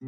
به 0.00 0.06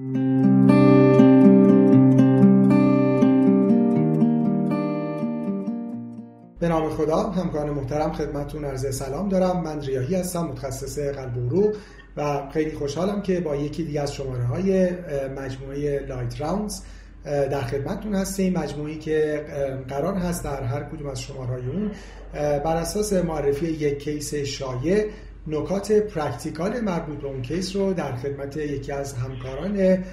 نام 6.69 6.91
خدا 6.91 7.17
همکاران 7.17 7.71
محترم 7.71 8.13
خدمتتون 8.13 8.65
عرض 8.65 8.97
سلام 8.97 9.29
دارم. 9.29 9.63
من 9.63 9.81
ریاحی 9.81 10.15
هستم 10.15 10.47
متخصص 10.47 10.99
قلب 10.99 11.37
و 11.37 11.41
عروق 11.41 11.77
و 12.17 12.51
خیلی 12.51 12.73
خوشحالم 12.73 13.23
که 13.23 13.41
با 13.41 13.57
یکی 13.57 13.85
دیگه 13.85 14.01
از 14.01 14.15
شماره 14.15 14.45
های 14.45 14.91
مجموعه 15.29 16.07
Light 16.09 16.41
Rounds 16.41 16.83
در 17.25 17.63
خدمتتون 17.63 18.15
هستیم. 18.15 18.59
مجموعه‌ای 18.59 18.99
که 18.99 19.45
قرار 19.89 20.15
هست 20.15 20.45
در 20.45 20.63
هر 20.63 20.83
کدوم 20.83 21.07
از 21.07 21.21
شماره 21.21 21.51
های 21.51 21.67
اون 21.67 21.91
بر 22.35 22.77
اساس 22.77 23.13
معرفی 23.13 23.67
یک 23.67 23.99
case 23.99 24.35
شایع 24.35 25.07
نکات 25.49 25.93
practical 25.93 26.81
مربوط 26.81 27.19
به 27.19 27.27
اون 27.27 27.43
case 27.43 27.77
رو 27.77 27.93
در 27.93 28.17
خدمت 28.17 28.57
یکی 28.57 28.93
از 28.93 29.13
همکاران 29.13 30.05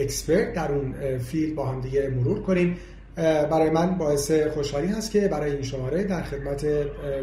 expert 0.00 0.52
در 0.52 0.72
اون 0.72 1.18
field 1.18 1.54
با 1.54 1.66
هم 1.66 1.80
دیگه 1.80 2.08
مرور 2.08 2.42
کنیم. 2.42 2.76
برای 3.50 3.70
من 3.70 3.98
باعث 3.98 4.32
خوشحالی 4.32 4.86
هست 4.86 5.10
که 5.10 5.28
برای 5.28 5.52
این 5.52 5.62
شماره 5.62 6.04
در 6.04 6.22
خدمت 6.22 6.66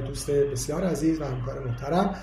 دوست 0.08 0.32
بسیار 0.32 0.84
عزیز 0.84 1.22
و 1.22 1.24
همکار 1.24 1.68
محترم 1.68 2.16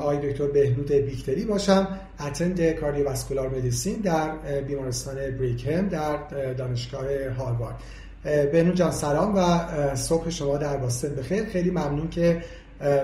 آقای 0.00 0.30
دکتر 0.30 0.46
بهنود 0.46 0.92
بیکدلی 0.92 1.44
باشم 1.44 1.88
attending 2.26 2.70
cardiovascular 2.70 3.48
medicine 3.48 3.94
در 3.94 4.30
بیمارستان 4.60 5.14
بریگهم 5.14 5.88
در 5.88 6.16
دانشگاه 6.52 7.06
هاروارد. 7.38 7.76
بهنود 8.24 8.74
جان 8.74 8.90
سلام 8.90 9.34
و 9.36 9.96
صبح 9.96 10.30
شما 10.30 10.56
در 10.56 10.76
باستن 10.76 11.14
بخیر. 11.14 11.44
خیلی 11.44 11.70
ممنون 11.70 12.08
که 12.08 12.42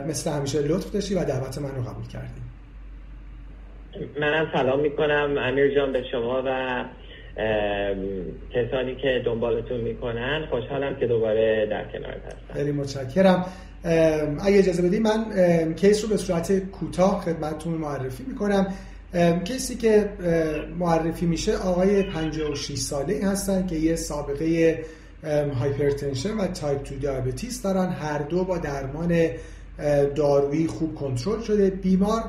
مثل 0.09 0.30
همیشه 0.30 0.59
لطف 0.62 0.93
داشتی 0.93 1.15
و 1.15 1.25
دعوت 1.25 1.59
من 1.59 1.75
رو 1.75 1.83
قبول 1.83 2.07
کردیم 2.07 2.43
منم 4.21 4.51
سلام 4.52 4.80
می‌کنم. 4.80 5.35
امیر 5.39 5.75
جان 5.75 5.93
به 5.93 6.02
شما 6.12 6.43
و 6.47 6.85
کسانی 8.55 8.95
که 8.95 9.23
دنبالتون 9.27 9.80
می‌کنن 9.80 10.46
خوشحالم 10.51 10.96
که 10.96 11.07
دوباره 11.07 11.66
در 11.71 11.85
کنارت 11.93 12.24
هستم. 12.27 12.55
خیلی 12.55 12.73
متشکرم. 12.73 13.46
اگه 14.45 14.59
اجازه 14.59 14.83
بدید 14.83 15.02
من 15.02 15.74
کیس 15.74 16.05
رو 16.05 16.11
به 16.11 16.16
صورت 16.16 16.59
کوتاه 16.59 17.21
خدمتتون 17.21 17.74
معرفی 17.74 18.24
می‌کنم. 18.29 18.74
کسی 19.45 19.77
که 19.77 20.09
معرفی 20.79 21.27
میشه 21.27 21.57
آقای 21.57 22.02
56 22.02 22.77
ساله 22.77 23.21
هستن 23.24 23.66
که 23.66 23.77
یه 23.77 23.96
سابقه 23.96 24.79
hypertension 25.60 26.35
و 26.35 26.46
تایپ 26.46 26.88
2 26.88 26.95
diabetes 26.95 27.62
دارن. 27.63 27.88
هر 27.88 28.18
دو 28.18 28.45
با 28.45 28.59
درمان 28.59 29.30
دارویی 30.15 30.66
خوب 30.66 30.95
کنترل 30.95 31.43
شده. 31.43 31.71
بیمار 31.71 32.23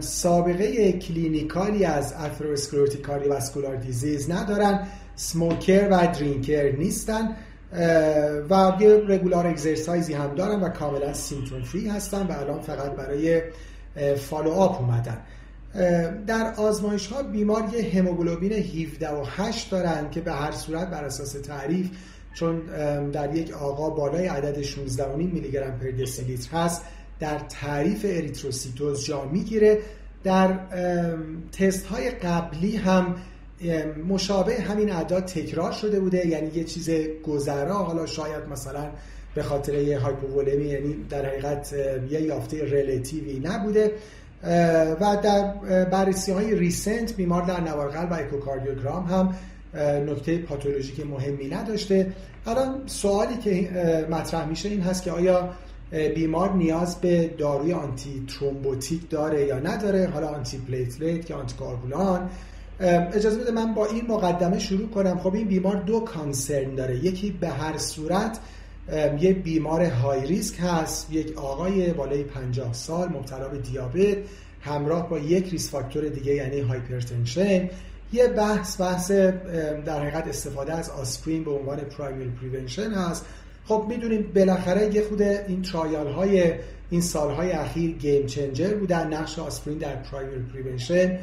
سابقه 0.00 0.92
clinical 0.92 1.74
ی 1.74 1.84
از 1.84 2.12
atherosclerotic 2.12 3.02
cardiovascular 3.02 3.76
disease 3.76 4.30
ندارن 4.30 4.86
smoker 5.16 5.88
و 5.90 6.06
drinker 6.06 6.76
نیستن 6.76 7.36
و 8.50 8.72
یه 8.80 9.02
regular 9.08 9.46
exercise 9.46 10.06
ی 10.06 10.14
هم 10.14 10.34
دارن 10.34 10.60
و 10.60 10.68
کاملا 10.68 11.12
symptom 11.12 11.62
free 11.62 11.88
هستن 11.88 12.26
و 12.26 12.32
الان 12.32 12.60
فقط 12.60 12.90
برای 12.90 13.42
follow 14.16 14.50
up 14.50 14.80
اومدن. 14.80 15.18
در 16.26 16.54
آزمایش 16.56 17.06
ها 17.06 17.22
بیمار 17.22 17.64
یه 17.74 18.00
هموگلوبین 18.00 18.52
17 18.52 19.10
و 19.10 19.24
8 19.36 19.70
دارن 19.70 20.10
که 20.10 20.20
به 20.20 20.32
هر 20.32 20.52
صورت 20.52 20.90
بر 20.90 21.04
اساس 21.04 21.32
تعریف 21.32 21.90
چون 22.34 22.60
در 23.10 23.36
یک 23.36 23.52
آقا 23.52 23.90
بالای 23.90 24.26
عدد 24.26 24.62
16 24.62 25.16
میلی 25.16 25.50
گرم 25.50 25.78
per 25.78 25.90
دسی‌لیتر 25.90 26.56
هست 26.56 26.82
در 27.20 27.38
تعریف 27.38 28.04
اریتروسیتوز 28.08 29.04
جا 29.04 29.24
می‌گیره. 29.24 29.78
در 30.24 30.58
تست 31.52 31.86
های 31.86 32.10
قبلی 32.10 32.76
هم 32.76 33.16
مشابه 34.08 34.54
همین 34.60 34.92
اعداد 34.92 35.24
تکرار 35.24 35.72
شده 35.72 36.00
بوده. 36.00 36.26
یعنی 36.26 36.50
یه 36.54 36.64
چیز 36.64 36.90
گذرا 37.26 37.74
حالا 37.74 38.06
شاید 38.06 38.48
مثلا 38.50 38.90
به 39.34 39.42
خاطر 39.42 39.74
یه 39.74 39.98
هایپوولمی 39.98 40.64
یعنی 40.64 40.96
در 41.10 41.26
حقیقت 41.26 41.72
یه 42.10 42.20
یافته 42.20 42.64
relative 42.64 43.32
ی 43.32 43.40
نبوده. 43.44 43.92
و 45.00 45.16
در 45.22 45.54
بررسی 45.84 46.32
های 46.32 46.54
recent 46.54 47.16
بیمار 47.16 47.42
در 47.42 47.60
نوار 47.60 47.88
قلب 47.88 48.10
و 48.10 48.14
اکوکاردیوگرام 48.14 49.04
هم 49.04 49.34
نکته 49.74 50.38
پاتولوژیک 50.38 51.06
مهمی 51.06 51.48
نداشته. 51.48 52.12
الان 52.46 52.82
سوالی 52.86 53.36
که 53.36 53.70
مطرح 54.10 54.48
میشه 54.48 54.68
این 54.68 54.80
هست 54.80 55.02
که 55.02 55.10
آیا 55.10 55.50
بیمار 56.14 56.52
نیاز 56.52 57.00
به 57.00 57.30
داروی 57.38 57.72
antithrombotic 57.72 59.10
داره 59.10 59.46
یا 59.46 59.58
نداره؟ 59.58 60.06
حالا 60.06 60.28
antiplatelet 60.28 61.30
یا 61.30 61.36
anticoagulant 61.36 62.30
اجازه 62.80 63.40
بده 63.40 63.50
من 63.50 63.74
با 63.74 63.86
این 63.86 64.06
مقدمه 64.08 64.58
شروع 64.58 64.88
کنم. 64.88 65.18
خب 65.18 65.34
این 65.34 65.48
بیمار 65.48 65.76
دو 65.76 66.00
concern 66.00 66.74
داره. 66.74 66.96
یکی 66.96 67.30
به 67.30 67.48
هر 67.48 67.78
صورت 67.78 68.38
یه 69.20 69.32
بیمار 69.32 69.84
high 69.84 70.26
risk 70.26 70.56
هست. 70.60 71.12
یک 71.12 71.38
آقای 71.38 71.92
بالای 71.92 72.24
50 72.24 72.72
سال 72.72 73.08
مبتلا 73.08 73.48
به 73.48 73.58
دیابت 73.58 74.16
همراه 74.60 75.08
با 75.08 75.18
یک 75.18 75.48
risk 75.50 75.70
factor 75.70 76.08
دیگه 76.08 76.34
یعنی 76.34 76.60
hypertension. 76.60 77.68
یه 78.12 78.28
بحث 78.28 78.80
بحث 78.80 79.10
در 79.10 80.00
حقیقت 80.00 80.28
استفاده 80.28 80.72
از 80.72 80.90
آسپرین 80.90 81.44
به 81.44 81.50
عنوان 81.50 81.78
primary 81.80 82.30
prevention 82.30 82.90
هست. 82.90 83.26
خب 83.64 83.86
می‌دونیم 83.88 84.32
بالاخره 84.34 84.94
یه 84.94 85.02
خود 85.02 85.22
این 85.22 85.62
trial 85.62 86.06
های 86.06 86.52
این 86.90 87.00
سالهای 87.00 87.52
اخیر 87.52 87.90
game 87.90 88.26
changer 88.26 88.74
بودن. 88.74 89.14
نقش 89.14 89.38
آسپرین 89.38 89.78
در 89.78 89.96
primary 89.96 90.42
prevention 90.54 91.18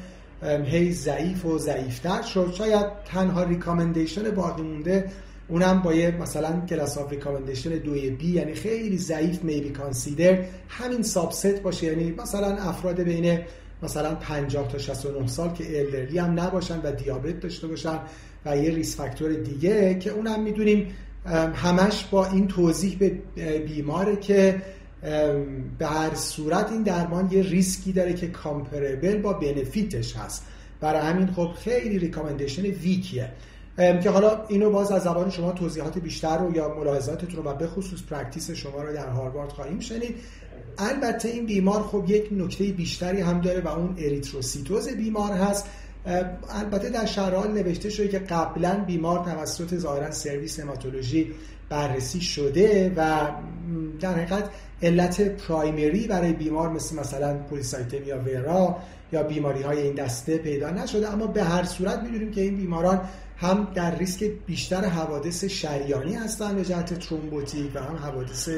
هی 0.65 0.91
ضعیف 0.91 1.45
و 1.45 1.57
ضعیفتر 1.57 2.21
شد. 2.21 2.53
شاید 2.57 2.85
تنها 3.05 3.43
recommendation 3.43 4.31
باقی 4.31 4.61
مونده 4.61 5.11
اونم 5.49 5.81
با 5.81 5.93
یه 5.93 6.11
مثلا 6.11 6.61
class 6.69 6.97
of 6.97 7.11
recommendation 7.11 7.69
2b 7.69 8.31
یعنی 8.31 8.53
خیلی 8.53 8.97
ضعیف 8.97 9.43
may 9.43 9.59
be 9.59 9.69
considered 9.69 10.45
همین 10.69 11.03
subset 11.03 11.61
باشه 11.61 11.87
یعنی 11.87 12.11
مثلا 12.11 12.55
افراد 12.55 13.01
بین 13.01 13.39
مثلا 13.83 14.15
50 14.15 14.67
تا 14.67 14.77
69 14.77 15.27
سال 15.27 15.53
که 15.53 15.79
elderly 15.79 16.17
هم 16.17 16.39
نباشن 16.39 16.81
و 16.83 16.91
دیابت 16.91 17.39
داشته 17.39 17.67
باشن 17.67 17.99
و 18.45 18.57
یه 18.57 18.75
risk 18.75 18.97
factor 18.97 19.33
دیگه 19.33 19.99
که 19.99 20.09
اونم 20.09 20.43
می‌دونیم 20.43 20.87
همش 21.55 22.05
با 22.11 22.25
این 22.25 22.47
توضیح 22.47 22.97
به 22.97 23.09
بیماره 23.59 24.15
که 24.15 24.61
به 25.77 25.87
هر 25.87 26.15
صورت 26.15 26.71
این 26.71 26.83
درمان 26.83 27.29
یه 27.31 27.41
ریسکی 27.41 27.91
داره 27.91 28.13
که 28.13 28.27
comparable 28.27 29.21
با 29.21 29.33
benefit 29.33 29.97
ش 29.97 30.15
هست. 30.15 30.45
برای 30.81 31.01
همین 31.01 31.27
خب 31.27 31.51
خیلی 31.59 31.99
recommendation 31.99 32.61
weak 32.61 33.08
یه 33.08 33.31
که 33.77 34.09
حالا 34.09 34.45
اینو 34.47 34.69
باز 34.69 34.91
از 34.91 35.03
زبان 35.03 35.29
شما 35.29 35.51
توضیحات 35.51 35.99
بیشتر 35.99 36.37
رو 36.37 36.55
یا 36.55 36.75
ملاحظاتتون 36.75 37.35
رو 37.35 37.43
و 37.43 37.53
به 37.53 37.67
خصوص 37.67 38.03
practice 38.03 38.51
شما 38.51 38.81
رو 38.83 38.93
در 38.93 39.07
هاروارد 39.07 39.49
خواهیم 39.49 39.79
شنید. 39.79 40.15
البته 40.77 41.29
این 41.29 41.45
بیمار 41.45 41.81
خب 41.81 42.03
یک 42.07 42.29
نکته 42.31 42.63
بیشتری 42.63 43.21
هم 43.21 43.41
داره 43.41 43.61
و 43.61 43.67
اون 43.67 43.95
اریتروسیتوز 43.97 44.89
بیمار 44.89 45.31
هست. 45.31 45.65
البته 46.49 46.89
در 46.89 47.05
شرایط 47.05 47.51
نوشته 47.51 47.89
شده 47.89 48.07
که 48.07 48.19
قبلا 48.19 48.83
بیمار 48.87 49.25
توسط 49.25 49.75
ظاهرا 49.75 50.11
سرویس 50.11 50.59
هماتولوژی 50.59 51.31
بررسی 51.69 52.21
شده 52.21 52.93
و 52.97 53.29
در 53.99 54.13
حقیقت 54.13 54.49
علت 54.81 55.21
primary 55.21 56.07
برای 56.07 56.33
بیمار 56.33 56.69
مثل 56.69 56.95
مثلا 56.95 57.37
polycythemia 57.37 58.19
vera 58.19 58.77
یا 59.11 59.23
بیماری 59.23 59.61
های 59.61 59.81
این 59.81 59.95
دسته 59.95 60.37
پیدا 60.37 60.69
نشده. 60.69 61.13
اما 61.13 61.27
به 61.27 61.43
هر 61.43 61.63
صورت 61.63 61.99
می‌دونیم 61.99 62.31
که 62.31 62.41
این 62.41 62.57
بیماران 62.57 63.01
هم 63.39 63.67
در 63.75 63.97
ریسک 63.97 64.25
بیشتر 64.45 64.81
حوادث 64.81 65.45
شریانی 65.45 66.13
هستن 66.13 66.55
به 66.55 66.65
جهت 66.65 66.93
ترومبوتیک 66.93 67.75
و 67.75 67.79
هم 67.79 67.95
حوادث 67.95 68.49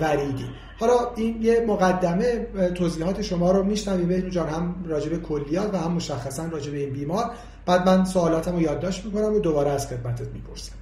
وریدی. 0.00 0.44
حالا 0.80 0.92
این 1.16 1.42
یه 1.42 1.64
مقدمه 1.66 2.46
توضیحات 2.74 3.22
شما 3.22 3.52
رو 3.52 3.62
میشنویم. 3.62 4.08
بهنود 4.08 4.28
جان 4.28 4.48
هم 4.48 4.84
راجع 4.88 5.08
به 5.08 5.22
کلیات 5.22 5.74
و 5.74 5.76
هم 5.76 5.92
مشخصا 5.92 6.46
راجع 6.46 6.63
به 6.63 6.74
این 6.74 6.90
بیمار. 6.90 7.24
بعد 7.66 7.88
من 7.88 8.04
سوالاتم 8.04 8.52
رو 8.52 8.62
یادداشت 8.62 9.04
می‌کنم 9.04 9.34
و 9.34 9.38
دوباره 9.38 9.70
از 9.70 9.88
خدمتت 9.88 10.28
می‌پرسم. 10.34 10.76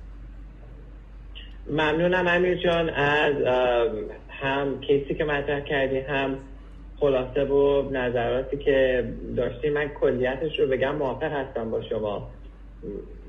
ممنونم 1.70 2.26
امیر 2.26 2.62
جان. 2.62 2.90
از 2.90 3.34
هم 4.28 4.80
case 4.80 5.07
ی 5.07 5.14
که 5.14 5.24
مطرح 5.24 5.60
کردی 5.60 5.98
هم 5.98 6.36
خلاصه 7.00 7.44
و 7.44 7.90
نظراتی 7.92 8.56
که 8.56 9.08
داشتی. 9.36 9.70
من 9.70 9.88
کلیتش 10.00 10.58
رو 10.58 10.66
بگم 10.66 10.96
موافق 10.96 11.32
هستم 11.32 11.70
با 11.70 11.82
شما. 11.82 12.28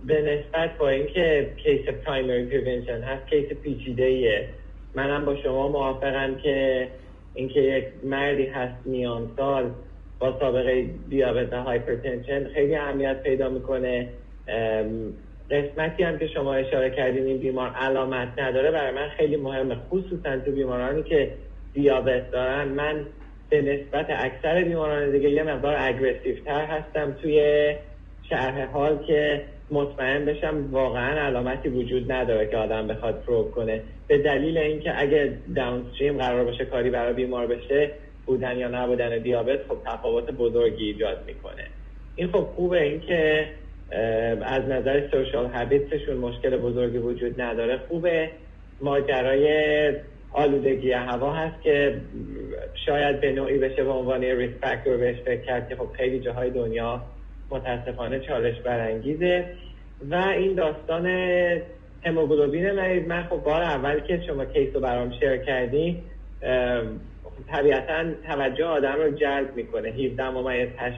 به 0.05 0.21
نسبت 0.21 0.77
با 0.77 0.89
اینکه 0.89 1.51
case 1.57 1.81
primary 2.05 2.45
prevention 2.45 3.01
هست 3.01 3.27
case 3.29 3.45
پیچیده 3.45 4.49
منم 4.95 5.25
با 5.25 5.35
شما 5.35 5.67
موافقم 5.67 6.35
که 6.35 6.87
اینکه 7.33 7.61
یک 7.61 7.85
مردی 8.03 8.45
هست 8.45 8.87
میان 8.87 9.31
سال 9.37 9.71
با 10.19 10.39
سابقه 10.39 10.85
دیابت 11.09 11.53
و 11.53 11.55
hypertension 11.55 12.47
خیلی 12.47 12.75
اهمیت 12.75 13.23
پیدا 13.23 13.49
می‌کنه. 13.49 14.09
قسمتی 15.51 16.03
هم 16.03 16.17
که 16.17 16.27
شما 16.27 16.53
اشاره 16.53 16.89
کردین 16.89 17.25
این 17.25 17.37
بیمار 17.37 17.69
علامت 17.69 18.27
نداره 18.37 18.71
برای 18.71 18.91
من 18.91 19.09
خیلی 19.09 19.37
مهمه. 19.37 19.75
خصوصا 19.75 20.37
تو 20.45 20.51
بیمارانی 20.51 21.03
که 21.03 21.31
دیابت 21.73 22.31
دارن. 22.31 22.67
من 22.67 23.05
به 23.49 23.61
نسبت 23.61 24.05
اکثر 24.09 24.63
بیماران 24.63 25.11
دیگه 25.11 25.29
یه 25.29 25.43
مقدار 25.43 25.75
aggressive 25.79 26.35
تر 26.45 26.65
هستم 26.65 27.11
توی 27.21 27.75
شرح 28.29 28.65
حال 28.65 29.05
که 29.07 29.41
مطمئن 29.71 30.25
بشم 30.25 30.69
واقعا 30.71 31.25
علامتی 31.25 31.69
وجود 31.69 32.11
نداره 32.11 32.47
که 32.47 32.57
آدم 32.57 32.87
بخواد 32.87 33.23
probe 33.27 33.51
کنه. 33.51 33.81
به 34.07 34.17
دلیل 34.17 34.57
اینکه 34.57 35.01
اگه 35.01 35.33
داونستریم 35.55 36.17
قرار 36.17 36.45
باشه 36.45 36.65
کاری 36.65 36.89
برای 36.89 37.13
بیمار 37.13 37.47
بشه 37.47 37.91
بودن 38.25 38.57
یا 38.57 38.67
نبودن 38.67 39.17
دیابت 39.17 39.59
خب 39.67 39.77
تفاوت 39.85 40.31
بزرگی 40.31 40.85
ایجاد 40.85 41.23
می‌کنه. 41.27 41.67
این 42.15 42.27
خب 42.27 42.47
خوبه 42.55 42.83
اینکه 42.83 43.47
از 44.41 44.63
نظر 44.69 45.07
سوشال 45.11 45.49
هبیتسشون 45.53 46.17
مشکل 46.17 46.57
بزرگی 46.57 46.97
وجود 46.97 47.41
نداره. 47.41 47.77
خوبه 47.77 48.29
ماجرای 48.81 49.93
آلودگی 50.31 50.91
هوا 50.91 51.33
هست 51.33 51.61
که 51.63 52.01
شاید 52.85 53.21
به 53.21 53.31
نوعی 53.31 53.57
بشه 53.57 53.83
به 53.83 53.91
عنوان 53.91 54.21
ریسک 54.21 54.53
فاکتور 54.61 54.97
بهش 54.97 55.17
فکر 55.25 55.41
کرد 55.41 55.69
که 55.69 55.75
خب 55.75 55.87
خیلی 55.97 56.19
جاهای 56.19 56.49
دنیا 56.49 57.01
متاسفانه 57.51 58.19
چالش 58.19 58.59
برانگیزه. 58.59 59.45
و 60.11 60.15
این 60.15 60.55
داستان 60.55 61.07
هموگلوبین 62.05 62.71
مریض 62.71 63.07
من 63.07 63.23
خب 63.23 63.37
بار 63.37 63.61
اول 63.61 63.99
که 63.99 64.21
شما 64.27 64.45
کیس 64.45 64.75
رو 64.75 64.81
برام 64.81 65.11
شیر 65.19 65.37
کردی 65.37 66.03
طبیعتا 67.47 68.03
توجه 68.27 68.65
آدم 68.65 68.95
رو 68.95 69.11
جلب 69.11 69.55
می‌کنه. 69.55 69.89
17 69.89 70.29
ممیز 70.29 70.69
8 70.77 70.97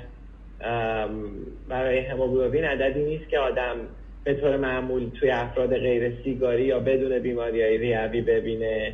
برای 1.70 2.00
هموگلوبین 2.00 2.64
عددی 2.64 3.04
نیست 3.04 3.30
که 3.30 3.40
آدم 3.40 3.76
به 4.24 4.34
طور 4.34 4.58
معمول 4.58 5.10
توی 5.20 5.30
افراد 5.30 5.78
غیر 5.78 6.14
سیگاری 6.24 6.64
یا 6.64 6.80
بدون 6.80 7.20
بیماری 7.20 7.64
های 7.64 7.78
ریوی 7.78 8.22
ببینه. 8.22 8.94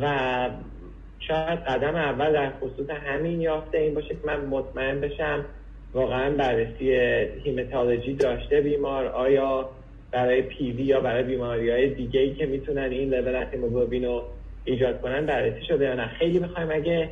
و 0.00 0.48
شاید 1.18 1.58
قدم 1.58 1.94
اول 1.94 2.32
در 2.32 2.50
خصوص 2.50 2.90
همین 2.90 3.40
یافته 3.40 3.78
این 3.78 3.94
باشه 3.94 4.08
که 4.08 4.20
من 4.24 4.40
مطمئن 4.40 5.00
بشم 5.00 5.44
واقعا 5.94 6.30
بررسی 6.30 6.92
hematology 7.44 8.14
داشته 8.14 8.60
بیمار 8.60 9.06
آیا 9.06 9.70
برای 10.12 10.42
PV 10.42 10.82
یا 10.82 11.00
برای 11.00 11.22
بیماری 11.22 11.70
های 11.70 11.88
دیگه 11.94 12.20
ای 12.20 12.34
که 12.34 12.46
می‌تونن 12.46 12.90
این 12.90 13.14
لول 13.14 13.34
از 13.34 13.46
هموگلوبین 13.54 14.04
رو 14.04 14.22
ایجاد 14.64 15.00
کنن 15.00 15.26
بررسی 15.26 15.66
شده 15.68 15.84
یا 15.84 15.94
نه؟ 15.94 16.06
خیلی 16.06 16.38
می‌خوایم 16.38 16.70
اگه 16.72 17.10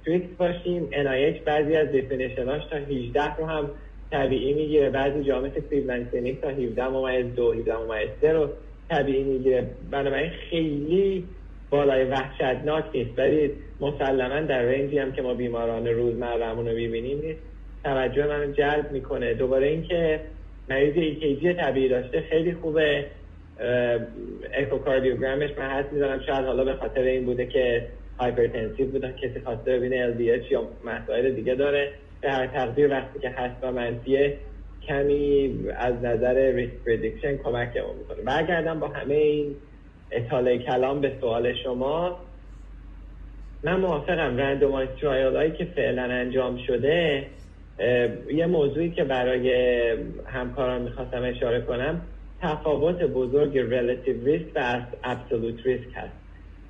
strict 0.00 0.36
باشیم 0.38 0.88
NIH 0.90 1.40
بعضی 1.44 1.76
از 1.76 1.88
definition 1.88 2.50
اش 2.50 2.62
تا 2.70 2.76
18 2.76 3.36
رو 3.36 3.46
هم 3.46 3.70
طبیعی 4.10 4.54
می‌گیره 4.54 4.90
بعضی 4.90 5.24
جامعه 5.24 5.50
کلیولند 5.50 6.10
کلینیک 6.10 6.40
تا 6.40 6.48
17 6.48 6.88
ممیز 6.88 7.34
2 7.34 7.52
17 7.52 7.76
ممیز 7.76 8.08
3 8.20 8.32
رو 8.32 8.48
طبیعی 8.90 9.22
می‌گیره. 9.22 9.66
بنابراین 9.90 10.30
خیلی 10.50 11.24
بالای 11.70 12.04
وحشتناک 12.04 12.84
نیست. 12.94 13.18
ولی 13.18 13.50
مسلما 13.80 14.40
در 14.40 14.62
range 14.62 14.92
ی 14.92 14.98
هم 14.98 15.12
که 15.12 15.22
ما 15.22 15.34
بیماران 15.34 15.86
روزمرهمون 15.86 16.66
رو 16.66 16.72
ببینیم 16.72 17.20
نیست 17.20 17.40
توجه 17.84 18.26
منو 18.26 18.52
جلب 18.52 18.92
می‌کنه. 18.92 19.34
دوباره 19.34 19.66
اینکه 19.66 20.20
مریض 20.68 20.96
EKG 20.96 21.52
طبیعی 21.52 21.88
داشته 21.88 22.20
خیلی 22.20 22.54
خوبه. 22.54 23.06
اکوکاردیوگرامش 24.54 25.50
من 25.58 25.70
حدس 25.70 25.92
می‌زنم. 25.92 26.20
شاید 26.26 26.44
حالا 26.44 26.64
به 26.64 26.72
خاطر 26.74 27.00
این 27.00 27.24
بوده 27.24 27.46
که 27.46 27.86
hypertensive 28.18 28.86
بوده 28.86 29.14
کسی 29.22 29.40
خواسته 29.44 29.76
ببینه 29.78 30.14
LVH 30.14 30.52
یا 30.52 30.68
مسائل 30.84 31.30
دیگه 31.30 31.54
داره. 31.54 31.90
به 32.20 32.30
هر 32.30 32.46
تقدیر 32.46 32.90
وقتی 32.90 33.18
که 33.18 33.30
هست 33.30 33.56
و 33.62 33.72
منفیه 33.72 34.36
کمی 34.88 35.58
از 35.76 35.94
نظر 36.02 36.52
risk 36.52 36.72
prediction 36.86 37.36
کمکمون 37.36 37.96
می‌کنه. 37.98 38.22
برگردم 38.24 38.80
با 38.80 38.88
همه 38.88 39.14
این 39.14 39.56
اطاله 40.10 40.58
کلام 40.58 41.00
به 41.00 41.12
سوال 41.20 41.54
شما. 41.54 42.20
من 43.62 43.80
موافقم. 43.80 44.36
randomized 44.36 44.88
trial 45.00 45.36
هایی 45.36 45.50
که 45.50 45.64
فعلا 45.64 46.02
انجام 46.02 46.58
شده 46.66 47.26
یه 48.34 48.46
موضوعی 48.46 48.90
که 48.90 49.04
برای 49.04 49.50
همکاران 50.26 50.82
می‌خواستم 50.82 51.22
اشاره 51.24 51.60
کنم 51.60 52.00
تفاوت 52.42 53.02
بزرگ 53.02 53.70
relative 53.70 54.28
risk 54.28 54.46
و 54.54 54.80
absolute 55.04 55.66
risk 55.66 55.96
هست. 55.96 56.14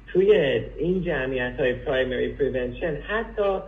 توی 0.07 0.33
این 0.79 1.03
جمعیت 1.03 1.55
های 1.59 1.73
primary 1.73 2.29
prevention 2.29 2.95
حتی 2.95 3.59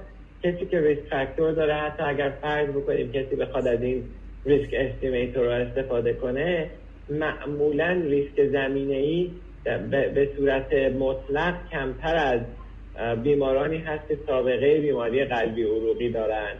کسی 0.42 0.66
که 0.66 0.80
risk 0.80 1.02
factor 1.10 1.52
داره 1.52 1.74
حتی 1.74 2.02
اگر 2.02 2.32
فرض 2.42 2.68
بکنیم 2.68 3.12
کسی 3.12 3.36
بخواد 3.36 3.68
از 3.68 3.82
این 3.82 4.04
risk 4.46 4.74
estimator 4.74 5.44
رو 5.44 5.50
استفاده 5.50 6.12
کنه 6.12 6.70
معمولا 7.10 8.02
ریسک 8.04 8.44
زمینه 8.44 8.94
ای 8.94 9.30
به 9.90 10.28
صورت 10.36 10.72
مطلق 10.72 11.54
کمتر 11.72 12.16
از 12.16 12.40
بیمارانی 13.22 13.78
هست 13.78 14.08
که 14.08 14.18
سابقه 14.26 14.80
بیماری 14.80 15.24
قلبی 15.24 15.62
عروقی 15.62 16.08
دارند 16.08 16.56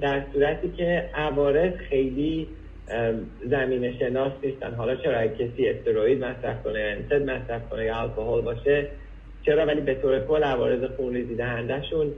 در 0.00 0.22
صورتی 0.32 0.72
که 0.76 1.10
عوارض 1.14 1.72
خیلی 1.72 2.48
زمین 3.50 3.98
شناس 3.98 4.32
نیستن. 4.42 4.74
حالا 4.74 4.96
چرا 4.96 5.26
کسی 5.26 5.68
استروید 5.68 6.24
مصرف 6.24 6.62
کنه 6.62 6.80
انسد 6.80 7.30
مصرف 7.30 7.68
کنه 7.68 7.84
یا 7.84 7.96
الکل 7.96 8.40
باشه 8.40 8.86
چرا؟ 9.42 9.66
ولی 9.66 9.80
به 9.80 9.94
طور 9.94 10.20
کل 10.20 10.42
عوارض 10.42 10.84
خونریزی 10.96 11.34
دهندهشون 11.34 12.12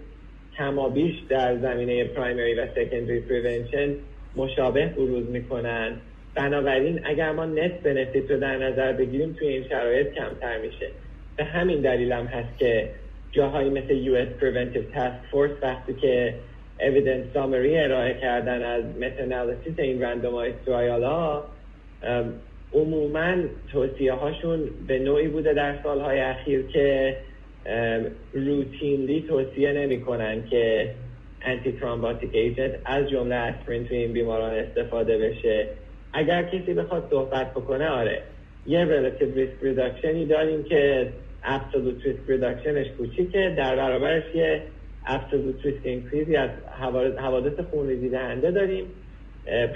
کما 0.58 0.88
بیش 0.88 1.14
در 1.28 1.58
زمینه 1.58 2.04
پرایمری 2.04 2.54
و 2.54 2.66
سکندری 2.66 3.20
پریونشن 3.20 3.94
مشابه 4.36 4.86
بروز 4.86 5.30
می‌کنن. 5.30 5.92
بنابراین 6.34 7.00
اگر 7.04 7.32
ما 7.32 7.44
نت 7.44 7.80
بنفیت 7.80 8.30
رو 8.30 8.36
در 8.36 8.58
نظر 8.58 8.92
بگیریم 8.92 9.32
توی 9.32 9.48
این 9.48 9.68
شرایط 9.68 10.12
کمتر 10.12 10.58
میشه. 10.58 10.88
به 11.36 11.44
همین 11.44 11.80
دلیل 11.80 12.12
هم 12.12 12.26
هست 12.26 12.58
که 12.58 12.88
جاهایی 13.32 13.70
مثل 13.70 14.04
US 14.04 14.42
Preventive 14.42 14.96
Task 14.96 15.34
Force 15.34 15.62
وقتی 15.62 15.94
که 15.94 16.34
evidence 16.80 17.36
summary 17.36 17.74
ارائه 17.76 18.14
کردن 18.20 18.62
از 18.62 18.84
متنالیسیس 19.00 19.78
این 19.78 20.02
رندومایز 20.02 20.54
ترایال 20.66 21.02
ها 21.02 21.44
عموما 22.72 23.34
توصیه 23.72 24.12
هاشون 24.12 24.60
به 24.86 24.98
نوعی 24.98 25.28
بوده 25.28 25.54
در 25.54 25.82
سالهای 25.82 26.20
اخیر 26.20 26.66
که 26.66 27.16
روتینلی 28.32 29.24
توصیه 29.28 29.72
نمی 29.72 30.00
کنن 30.00 30.48
که 30.50 30.94
antithrombotic 31.42 32.30
agent 32.34 32.70
از 32.84 33.10
جمله 33.10 33.34
اسپرین 33.34 33.84
توی 33.84 33.96
این 33.96 34.12
بیماران 34.12 34.54
استفاده 34.54 35.18
بشه. 35.18 35.66
اگر 36.12 36.42
کسی 36.42 36.74
بخواد 36.74 37.06
صحبت 37.10 37.50
بکنه 37.50 37.88
آره. 37.88 38.22
یه 38.66 38.86
relative 38.86 39.38
risk 39.38 39.64
reduction 39.64 40.22
ی 40.22 40.28
داریم 40.28 40.64
که 40.64 41.08
absolute 41.44 42.04
risk 42.04 42.30
reduction 42.30 42.78
ش 42.78 42.88
کوچیکه 42.98 43.54
در 43.56 43.76
برابرش 43.76 44.22
یه 44.34 44.62
absolute 45.06 45.64
risk 45.64 45.84
increase 45.84 46.34
از 46.34 46.50
حوادث 47.18 47.60
خونریزی 47.70 48.08
دهنده 48.08 48.50
داریم. 48.50 48.84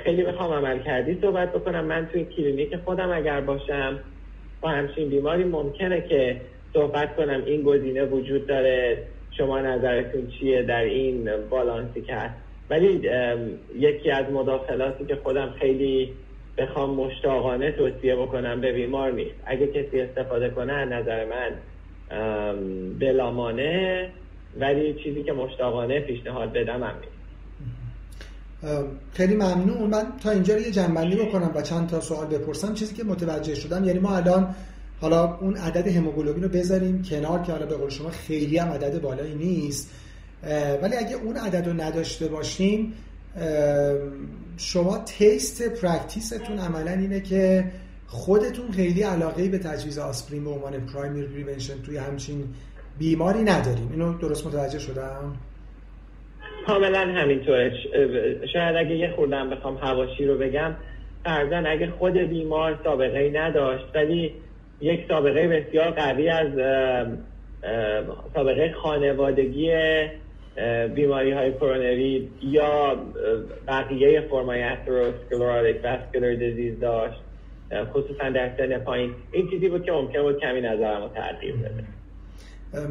خیلی 0.05 0.23
بخوام 0.23 0.52
عملکردی 0.53 1.19
صحبت 1.20 1.52
بکنم. 1.52 1.84
من 1.84 2.08
توی 2.12 2.24
کلینیک 2.24 2.77
خودم 2.77 3.10
اگر 3.12 3.41
باشم 3.41 4.01
با 4.60 4.69
همچین 4.69 5.08
بیماری 5.08 5.44
ممکنه 5.44 6.01
که 6.01 6.41
صحبت 6.74 7.17
کنم. 7.17 7.43
این 7.46 7.62
گزینه 7.62 8.05
وجود 8.05 8.46
داره. 8.46 8.98
شما 9.31 9.60
نظرتون 9.60 10.27
چیه 10.27 10.62
در 10.62 10.84
این 10.84 11.31
بالانسی 11.51 12.03
که 12.03 12.17
ولی 12.70 13.10
یکی 13.79 14.10
از 14.10 14.32
مداخلاتی 14.32 15.05
که 15.05 15.17
خودم 15.17 15.55
خیلی 15.60 16.12
بخوام 16.58 16.91
مشتاقانه 16.91 17.72
توصیه 17.72 18.17
بکنم 18.17 18.60
به 18.60 18.72
بیمار 18.72 19.12
نیست. 19.12 19.34
اگه 19.46 19.67
کسی 19.67 20.01
استفاده 20.01 20.51
کنه 20.51 20.84
نظر 20.84 21.24
من 21.24 21.51
بلامانه 22.98 24.08
ولی 24.60 24.94
چیزی 25.05 25.22
که 25.22 25.32
مشتاقانه 25.32 26.01
پیشنهاد 26.01 26.53
بدم 26.53 26.82
هم 26.82 26.94
نیست. 27.01 27.17
خیلی 29.13 29.34
ممنون. 29.34 29.91
من 29.91 30.06
تا 30.22 30.31
اینجا 30.31 30.58
یه 30.58 30.70
جنبندی 30.70 31.17
بکنم 31.17 31.51
و 31.55 31.63
چند 31.63 31.89
تا 31.89 32.01
سوال 32.01 32.27
بپرسم. 32.27 32.75
چیزی 32.75 32.94
که 32.94 33.05
متوجه 33.05 33.55
شدم 33.55 33.84
یعنی 33.84 33.98
ما 33.98 34.17
الان 34.17 34.55
حالا 35.01 35.36
اون 35.36 35.56
عدد 35.56 35.86
هموگلوبین 35.86 36.43
رو 36.43 36.48
بذاریم 36.48 37.03
کنار 37.03 37.43
که 37.43 37.53
حالا 37.53 37.67
به 37.67 37.77
قول 37.77 37.91
شما 37.91 38.10
خیلی 38.10 38.58
هم 38.58 38.69
عدد 38.69 39.01
بالایی 39.01 39.34
نیست. 39.34 39.91
ولی 40.82 40.96
اگه 40.96 41.15
اون 41.15 41.36
عدد 41.36 41.69
رو 41.69 41.72
نداشته 41.72 42.29
باشیم 42.29 42.93
شما 44.56 44.98
best 44.98 45.63
practice 45.63 46.32
تون 46.32 46.58
عملا 46.58 46.91
اینه 46.91 47.20
که 47.20 47.65
خودتون 48.06 48.70
خیلی 48.70 49.03
علاقه 49.03 49.48
به 49.48 49.58
تجویز 49.58 49.98
آسپرین 49.98 50.44
به 50.44 50.51
عنوان 50.51 50.86
primary 50.86 51.27
prevention 51.27 51.82
توی 51.82 51.96
همچین 51.96 52.44
بیماری 52.98 53.43
نداریم. 53.43 53.88
اینو 53.93 54.19
درست 54.19 54.46
متوجه 54.46 54.79
شدم؟ 54.79 55.36
کاملا 56.67 57.00
همینطوره. 57.00 57.72
شاید 58.53 58.76
اگه 58.76 58.96
یه 58.96 59.10
خوردم 59.17 59.50
بخوام 59.50 59.76
حواشی 59.77 60.27
رو 60.26 60.38
بگم 60.38 60.74
فرزن 61.24 61.67
اگه 61.67 61.91
خود 61.91 62.12
بیمار 62.12 62.79
سابقه 62.84 63.31
نداشت 63.34 63.84
ولی 63.94 64.34
یک 64.81 65.00
سابقه 65.08 65.48
بسیار 65.48 65.91
قوی 65.91 66.29
از 66.29 66.48
سابقه 68.34 68.72
خانوادگی 68.82 69.72
بیماری 70.94 71.32
های 71.32 71.53
کرونری 71.53 72.29
یا 72.43 72.96
بقیه 73.69 74.20
فرمای 74.20 74.62
اتروسکلوراتیک 74.62 75.84
واسکولار 75.84 76.34
دیزیز 76.34 76.81
داشت 76.81 77.20
خصوصا 77.93 78.31
در 78.31 78.50
سن 78.58 78.79
پایین. 78.79 79.15
این 79.32 79.50
چیزی 79.50 79.69
بود 79.69 79.84
که 79.84 79.93
ممکن 79.93 80.22
بود 80.22 80.41
کمی 80.41 80.60
نظرم 80.60 81.03
رو 81.03 81.08
تغییر 81.08 81.56
بده. 81.56 81.84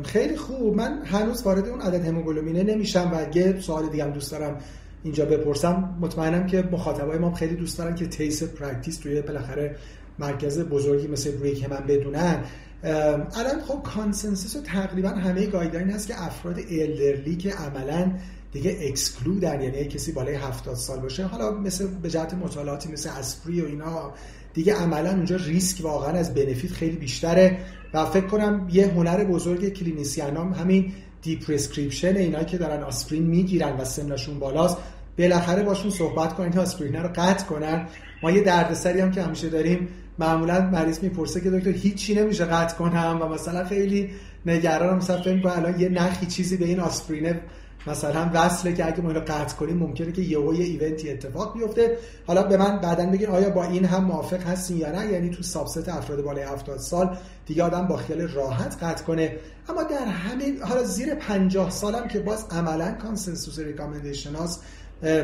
خیلی 0.04 0.36
خوب. 0.36 0.76
من 0.76 1.02
هنوز 1.06 1.44
وارد 1.44 1.68
اون 1.68 1.82
عدد 1.82 2.06
هموگلوبینه 2.06 2.64
نمیشم 2.64 3.12
و 3.14 3.38
یه 3.38 3.60
سوال 3.60 3.90
دیگه 3.90 4.04
هم 4.04 4.12
دوست 4.12 4.32
دارم 4.32 4.58
اینجا 5.04 5.26
بپرسم. 5.26 5.98
مطمئنم 6.02 6.48
که 6.48 6.62
مخاطبای 6.72 7.18
ما 7.18 7.34
خیلی 7.34 7.56
دوست 7.56 7.78
دارن 7.78 7.96
که 7.96 8.08
best 8.08 8.44
practice 8.44 8.98
توی 8.98 9.22
بالاخره 9.22 9.76
مرکز 10.20 10.60
بزرگی 10.60 11.08
مثل 11.08 11.32
بریگهام 11.32 11.84
بدونن. 11.88 12.44
الان 12.84 13.62
خب 13.68 13.84
consensus 13.84 14.56
و 14.56 14.62
تقریبا 14.62 15.10
همه 15.10 15.46
guideline 15.46 15.90
هست 15.90 16.08
که 16.08 16.24
افراد 16.24 16.60
elderly 16.70 17.36
که 17.36 17.52
عملا 17.52 18.12
دیگه 18.54 18.78
exclude 18.82 19.52
ن 19.52 19.62
یعنی 19.62 19.86
کسی 19.86 20.12
بالای 20.12 20.36
70 20.36 20.76
سال 20.76 21.00
باشه 21.00 21.26
حالا 21.26 21.52
مثل 21.52 21.88
به 21.88 22.10
جهت 22.10 22.34
مطالعاتی 22.34 22.92
مثل 22.92 23.10
ASPREE 23.10 23.62
و 23.62 23.66
اینا 23.66 24.14
دیگه 24.56 24.76
عملا 24.76 25.10
اونجا 25.10 25.36
ریسک 25.36 25.86
واقعا 25.86 26.12
از 26.12 26.34
benefit 26.34 26.72
خیلی 26.72 26.96
بیشتره 26.96 27.58
و 27.94 28.06
فکر 28.06 28.26
کنم 28.26 28.68
یه 28.72 28.88
هنر 28.88 29.24
بزرگ 29.24 29.70
clinician 29.74 30.38
هم 30.38 30.54
همین 30.54 30.94
deprescription 31.22 32.16
اینا 32.18 32.44
که 32.44 32.58
دارن 32.58 32.84
آسپرین 32.84 33.24
می‌گیرن 33.24 33.78
و 33.78 33.86
سنشون 33.86 34.40
بالاست 34.40 34.78
بالاخره 35.18 35.64
باشون 35.64 35.92
صحبت 35.92 36.34
کنن 36.34 36.52
که 36.52 36.60
آسپرین 36.60 36.96
رو 36.96 37.10
قطع 37.16 37.46
کنن. 37.46 37.88
ما 38.24 38.32
یه 38.32 38.42
دردسری 38.42 39.00
هم 39.00 39.12
که 39.12 39.22
همیشه 39.22 39.50
داریم 39.50 39.88
معمولا 40.20 40.62
مریض 40.62 41.00
می‌پرسه 41.04 41.42
که 41.42 41.50
دکتر 41.50 41.70
هیچی 41.70 42.16
نمیشه 42.16 42.46
قطع 42.46 42.78
کنم 42.78 43.20
و 43.22 43.26
مثلا 43.26 43.66
خیلی 43.66 44.10
نگرانم 44.46 44.98
مثلا 44.98 45.22
فکر 45.22 45.48
الان 45.48 45.80
یه 45.80 45.90
نخی 45.90 46.26
چیزی 46.26 46.58
به 46.58 46.66
این 46.66 46.80
آسپرینه 46.80 47.42
مثلا 47.88 48.32
وصله 48.34 48.74
که 48.74 48.88
اگه 48.88 49.02
ما 49.02 49.10
اینو 49.10 49.22
قطع 49.22 49.56
کنیم 49.56 49.78
ممکنه 49.78 50.12
که 50.12 50.22
یهو 50.22 50.54
یه 50.54 50.66
event 50.66 51.02
ی 51.02 51.10
اتفاق 51.10 51.54
بیفته. 51.54 51.98
حالا 52.28 52.44
به 52.44 52.58
من 52.58 52.80
بعدا 52.80 53.06
بگین 53.06 53.30
آیا 53.30 53.50
با 53.50 53.64
این 53.64 53.86
هم 53.86 54.04
موافق 54.04 54.44
هستین 54.44 54.78
یا 54.78 54.92
نه؟ 54.92 55.12
یعنی 55.12 55.30
تو 55.30 55.44
subset 55.44 55.90
افراد 55.90 56.24
بالای 56.24 56.44
70 56.44 56.80
سال 56.80 57.18
دیگه 57.46 57.64
آدم 57.64 57.88
با 57.88 57.98
خیال 57.98 58.22
راحت 58.22 58.84
قطع 58.84 59.04
کنه. 59.04 59.36
اما 59.70 59.84
در 59.84 60.06
همین 60.06 60.62
حالا 60.62 60.84
زیر 60.84 61.16
50 61.16 61.70
سالم 61.70 62.08
که 62.08 62.20
باز 62.20 62.46
عملا 62.52 62.92
consensus 62.92 63.60
recommendation 63.60 64.36
هاست 64.36 64.64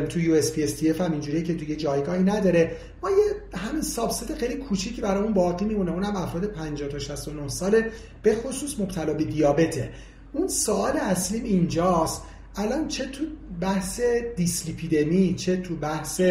تو 0.10 0.20
یو 0.20 0.34
اس 0.34 0.54
پی 0.54 0.64
اس 0.64 0.74
تی 0.74 0.90
هم 0.90 1.12
اینجوریه 1.12 1.42
که 1.44 1.54
دیگه 1.54 1.76
جایگاهی 1.76 2.24
نداره. 2.24 2.72
ما 3.04 3.10
یه 3.10 3.60
همین 3.60 3.82
subset 3.82 4.36
خیلی 4.36 4.56
کوچیکی 4.56 5.02
برامون 5.02 5.34
باقی 5.34 5.66
میمونه. 5.66 5.92
اونم 5.92 6.16
افراد 6.16 6.46
50 6.46 6.90
تا 6.90 7.00
69 7.00 7.48
ساله 7.48 7.92
به 8.24 8.36
خصوص 8.36 8.80
مبتلا 8.80 9.14
به 9.14 9.24
دیابته. 9.24 9.90
اون 10.34 10.48
سوال 10.48 10.98
اصلیم 10.98 11.44
اینجاست. 11.44 12.22
الان 12.56 12.88
چه 12.88 13.06
تو 13.06 13.24
بحث 13.62 14.02
دیس‌لیپیدمی 14.36 15.36
چه 15.36 15.58
تو 15.58 15.76
بحث 15.76 16.22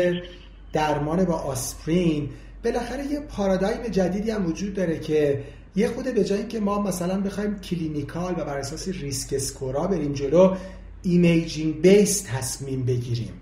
درمان 0.73 1.25
با 1.25 1.35
آسپرین 1.35 2.29
بالاخره 2.65 3.07
یه 3.07 3.21
پارادایم 3.21 3.83
جدیدی 3.83 4.31
هم 4.31 4.47
وجود 4.47 4.75
داره 4.75 4.99
که 4.99 5.45
یه 5.77 5.89
خرده 5.89 6.15
به 6.15 6.25
جایی 6.25 6.47
که 6.47 6.61
ما 6.61 6.83
مثلا 6.83 7.21
بخوایم 7.21 7.61
clinical 7.61 8.33
و 8.33 8.45
بر 8.45 8.59
اساس 8.59 8.89
risk 8.89 9.33
score 9.33 9.78
ا 9.78 9.87
بریم 9.87 10.13
جلو 10.13 10.57
imaging-based 11.03 12.25
تصمیم 12.27 12.85
بگیریم. 12.85 13.33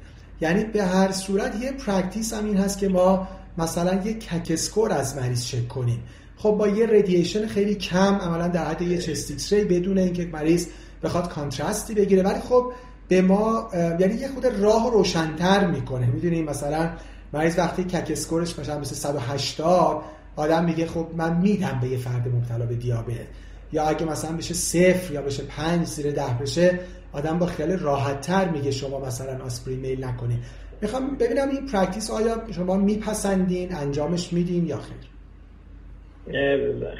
یعنی 0.41 0.65
به 0.65 0.85
هر 0.85 1.13
صورت 1.13 1.63
یه 1.63 1.73
practice 1.73 2.33
هم 2.33 2.45
این 2.45 2.57
هست 2.57 2.79
که 2.79 2.89
ما 2.89 3.29
مثلا 3.59 4.03
یه 4.05 4.15
CAC 4.15 4.44
score 4.44 4.93
از 4.93 5.17
مریض 5.17 5.45
چک 5.45 5.69
کنیم. 5.69 6.03
خب 6.37 6.51
با 6.51 6.69
یه 6.69 6.87
radiation 6.87 7.47
خیلی 7.47 7.75
کم 7.75 8.15
عملا 8.15 8.49
در 8.49 8.65
حد 8.65 8.83
یه 8.83 8.99
chest 8.99 9.53
X-ray 9.53 9.65
بدون 9.65 9.99
اینکه 9.99 10.27
مریض 10.27 10.67
بخواد 11.03 11.29
contrast 11.29 11.88
ی 11.88 11.95
بگیره. 11.95 12.23
ولی 12.23 12.41
خب 12.41 12.73
به 13.09 13.23
ما 13.23 13.71
یعنی 13.75 14.15
یه 14.15 14.29
خرده 14.29 14.47
راه 14.47 14.93
روشنتر 14.93 15.67
می‌کنه. 15.67 16.07
می‌دونیم 16.07 16.45
مثلا 16.45 16.91
مریض 17.33 17.59
وقتی 17.59 17.85
CAC 17.85 18.11
score 18.11 18.45
ش 18.45 18.59
مثلا 18.59 18.79
مثل 18.79 18.95
180 18.95 20.03
آدم 20.37 20.65
میگه 20.65 20.87
خب 20.87 21.07
من 21.17 21.37
میدم 21.37 21.79
به 21.83 21.89
یه 21.89 21.99
فرد 21.99 22.29
مبتلا 22.29 22.67
به 22.67 22.75
دیابت. 22.75 23.27
یا 23.73 23.85
اگه 23.85 24.07
مثلا 24.07 24.37
بشه 24.37 24.55
صفر 24.55 25.13
یا 25.13 25.23
بشه 25.23 25.43
پنج 25.43 25.87
زیر 25.87 26.13
ده 26.13 26.39
بشه 26.41 26.79
آدم 27.13 27.39
با 27.39 27.47
خیال 27.47 27.71
راحت 27.71 28.21
تر 28.21 28.49
میگه 28.49 28.71
شما 28.71 29.01
مثلا 29.01 29.45
آسپرین 29.45 29.81
میل 29.81 30.05
نکنید 30.05 30.39
می‌خوام 30.83 31.17
ببینم 31.17 31.49
این 31.49 31.67
practice 31.67 32.11
آیا 32.11 32.43
شما 32.51 32.77
میپسندین 32.77 33.75
انجامش 33.75 34.33
میدین 34.33 34.67
یا 34.67 34.77
خیر؟ 34.77 35.09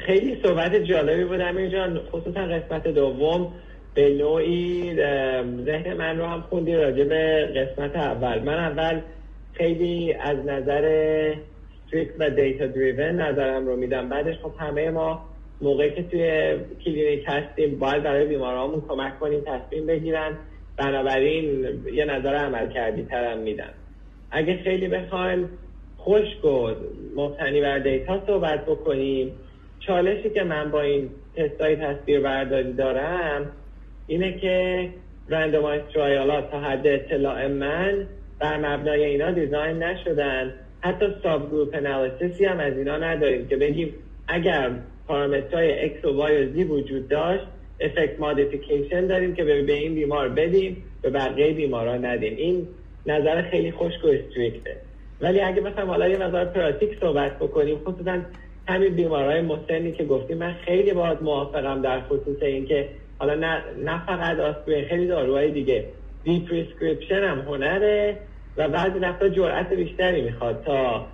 خیلی 0.05 0.41
صحبت 0.43 0.71
جالبی 0.75 1.25
بود 1.25 1.41
امیر 1.41 1.71
جان. 1.71 1.99
خصوصا 2.11 2.39
قسمت 2.39 2.87
دوم. 2.87 3.53
به 3.93 4.09
نوعی 4.09 4.95
ذهن 5.65 5.93
من 5.93 6.17
رو 6.17 6.25
هم 6.25 6.41
خوندی 6.41 6.75
راجع 6.75 7.03
به 7.03 7.45
قسمت 7.55 7.95
اول. 7.95 8.39
من 8.39 8.57
اول 8.57 9.01
خیلی 9.53 10.13
از 10.13 10.37
نظر 10.37 11.33
strict 11.87 12.11
و 12.19 12.29
data-driven 12.29 13.21
نظرم 13.21 13.65
رو 13.65 13.75
میدم. 13.75 14.09
بعدش 14.09 14.35
خب 14.37 14.51
همه 14.57 14.89
ما 14.89 15.25
موقعی 15.61 15.91
که 15.91 16.03
توی 16.03 16.53
کلینیک 16.85 17.23
هستیم 17.27 17.79
باید 17.79 18.03
برای 18.03 18.25
بیمارامون 18.25 18.83
کمک 18.87 19.19
کنیم 19.19 19.41
تصمیم 19.45 19.85
بگیرن. 19.85 20.37
بنابراین 20.77 21.67
یه 21.93 22.05
نظر 22.05 22.35
عملکردی 22.35 23.03
ترم 23.03 23.37
میدم. 23.37 23.73
اگه 24.31 24.57
خیلی 24.63 24.87
بخوایم 24.87 25.49
خشک 25.99 26.45
و 26.45 26.69
مبتنی 27.15 27.61
بر 27.61 27.79
data 27.79 28.21
صحبت 28.27 28.65
بکنیم 28.65 29.31
چالشی 29.79 30.29
که 30.29 30.43
من 30.43 30.71
با 30.71 30.81
این 30.81 31.09
تستای 31.35 31.75
تصویر 31.75 32.19
برداری 32.19 32.73
دارم 32.73 33.51
اینه 34.09 34.39
که 34.39 34.89
randomized 35.29 35.81
trial 35.93 36.41
ات 36.41 36.51
تا 36.51 36.59
حد 36.59 36.87
اطلاع 36.87 37.47
من 37.47 38.07
بر 38.39 38.57
مبنای 38.57 39.05
اینا 39.05 39.31
design 39.31 39.83
نشدن. 39.83 40.53
حتی 40.81 41.05
subgroup 41.23 41.49
analysis 41.49 41.75
ی 41.75 42.45
هم 42.45 42.59
از 42.59 42.77
اینا 42.77 42.97
نداریم 42.97 43.47
که 43.47 43.55
بگیم 43.55 43.93
اگر 44.27 44.71
پارامترهای 45.07 45.89
X 45.89 46.05
و 46.05 46.07
Y 46.07 46.31
و 46.31 46.53
Z 46.53 46.69
وجود 46.69 47.07
داشت 47.07 47.43
effect 47.79 48.19
modification 48.19 49.07
داریم 49.07 49.35
که 49.35 49.43
به 49.43 49.73
این 49.73 49.95
بیمار 49.95 50.29
بدیم 50.29 50.83
به 51.01 51.09
بقیه 51.09 51.53
بیماران 51.53 52.05
ندیم. 52.05 52.35
این 52.37 52.67
نظر 53.05 53.41
خیلی 53.41 53.71
خشک 53.71 54.05
و 54.05 54.07
strict 54.07 54.58
ه. 54.58 54.75
ولی 55.21 55.41
اگه 55.41 55.61
مثلا 55.61 55.85
حالا 55.85 56.07
یه 56.07 56.17
نظر 56.17 56.45
practic 56.45 56.99
صحبت 56.99 57.39
بکنیم 57.39 57.77
خصوصا 57.77 58.17
همین 58.67 58.95
بیمارهای 58.95 59.41
مسنی 59.41 59.91
که 59.91 60.05
گفتیم 60.05 60.37
من 60.37 60.53
خیلی 60.65 60.93
باید 60.93 61.21
موافقم 61.21 61.81
در 61.81 62.01
خصوص 62.01 62.37
اینکه 62.41 62.89
حالا 63.19 63.35
نه, 63.35 63.61
نه 63.85 64.05
فقط 64.05 64.39
آسپرین 64.39 64.85
خیلی 64.85 65.07
داروهای 65.07 65.51
دیگه. 65.51 65.85
deprescription 66.23 67.23
هم 67.23 67.39
هنره 67.39 68.17
و 68.57 68.69
بعضی 68.69 68.99
وقتا 68.99 69.29
جرأت 69.29 69.73
بیشتری 69.73 70.21
می‌خواد 70.21 70.63
تا 70.65 71.05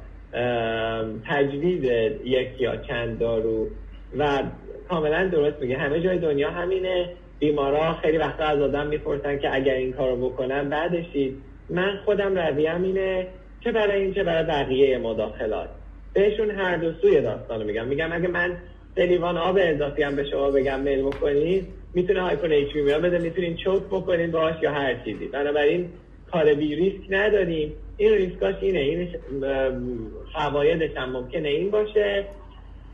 تجویز 1.29 1.83
یک 2.23 2.47
یا 2.59 2.75
چند 2.75 3.19
دارو. 3.19 3.67
و 4.17 4.43
کاملا 4.89 5.27
درست 5.27 5.61
میگه. 5.61 5.77
همه 5.77 5.99
جای 5.99 6.17
دنیا 6.17 6.51
همینه. 6.51 7.09
بیمارا 7.39 7.93
خیلی 7.93 8.17
وقتا 8.17 8.43
از 8.43 8.61
آدم 8.61 8.87
می‌پرسن 8.87 9.37
که 9.39 9.55
اگر 9.55 9.73
این 9.73 9.93
کارو 9.93 10.29
بکنن 10.29 10.69
بعدشید 10.69 11.37
من 11.69 11.99
خودم 12.05 12.35
رویم 12.35 12.83
اینه 12.83 13.27
چه 13.63 13.71
برای 13.71 14.01
این 14.01 14.13
چه 14.13 14.23
برای 14.23 14.43
بقیه 14.43 14.97
مداخلات. 14.97 15.69
بهشون 16.13 16.51
هر 16.51 16.77
دو 16.77 16.91
سوی 17.01 17.21
داستانو 17.21 17.63
میگم. 17.63 17.87
میگم 17.87 18.11
اگه 18.11 18.27
من 18.27 18.57
لیوان 18.97 19.37
آب 19.37 19.57
اضافی 19.61 20.03
هم 20.03 20.15
به 20.15 20.29
شما 20.29 20.51
بگم 20.51 20.79
میل 20.79 21.01
بکنید. 21.01 21.67
می‌تونه 21.93 22.43
ایچ 22.43 22.73
بده 22.73 23.17
می‌تونین 23.17 23.55
چوک 23.55 23.83
بکنین 23.83 24.31
باش 24.31 24.55
یا 24.61 24.71
هر 24.71 24.95
چیزی. 25.05 25.27
بنابراین 25.27 25.89
کار 26.31 26.53
بی 26.53 26.75
ریسک 26.75 27.03
نداریم. 27.09 27.73
این 27.97 28.13
ریسکاش 28.13 28.55
اینه. 28.61 28.79
این 28.79 29.07
فوایدش 30.33 30.97
هم 30.97 31.11
ممکنه 31.11 31.49
این 31.49 31.71
باشه. 31.71 32.25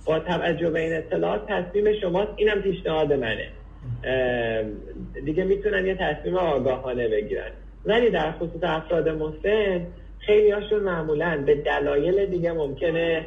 با 0.06 0.20
توجه 0.20 0.70
به 0.70 0.80
این 0.80 0.98
اطلاعات 0.98 1.42
تصمیم 1.48 2.00
شماست. 2.02 2.32
اینم 2.36 2.62
پیشنهاد 2.62 3.14
منه. 3.14 3.48
دیگه 5.26 5.44
می‌تونن 5.44 5.88
یه 5.88 5.96
تصمیم 5.96 6.38
آگاهانه 6.38 7.08
بگیرن. 7.08 7.52
ولی 7.86 8.10
در 8.10 8.32
خصوص 8.32 8.64
افراد 8.64 9.10
مسن 9.10 9.88
خیلی 10.20 10.52
هاشون 10.52 10.80
معمولا 10.80 11.44
به 11.46 11.56
دلایل 11.56 12.26
دیگه 12.26 12.52
ممکنه 12.52 13.26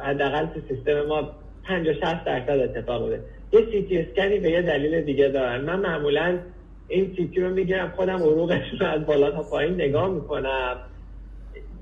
حداقل 0.00 0.46
تو 0.46 0.60
سیستم 0.68 1.02
ما 1.02 1.30
50 1.68 1.94
60 1.94 2.24
درصد 2.24 2.50
اتفاق 2.50 3.02
بوده 3.02 3.20
یه 3.52 3.60
سی 3.70 3.82
تی 3.82 3.98
اسکنی 3.98 4.38
به 4.38 4.50
یه 4.50 4.62
دلیل 4.62 5.00
دیگه 5.00 5.28
دارن. 5.28 5.60
من 5.60 5.80
معمولا 5.80 6.38
این 6.88 7.14
سی 7.16 7.30
تی 7.34 7.40
رو 7.40 7.50
می‌گیرم 7.50 7.92
خودم 7.96 8.22
عروقش 8.22 8.62
رو 8.80 8.86
از 8.86 9.06
بالا 9.06 9.30
تا 9.30 9.42
پایین 9.42 9.74
نگاه 9.74 10.08
می‌کنم. 10.08 10.76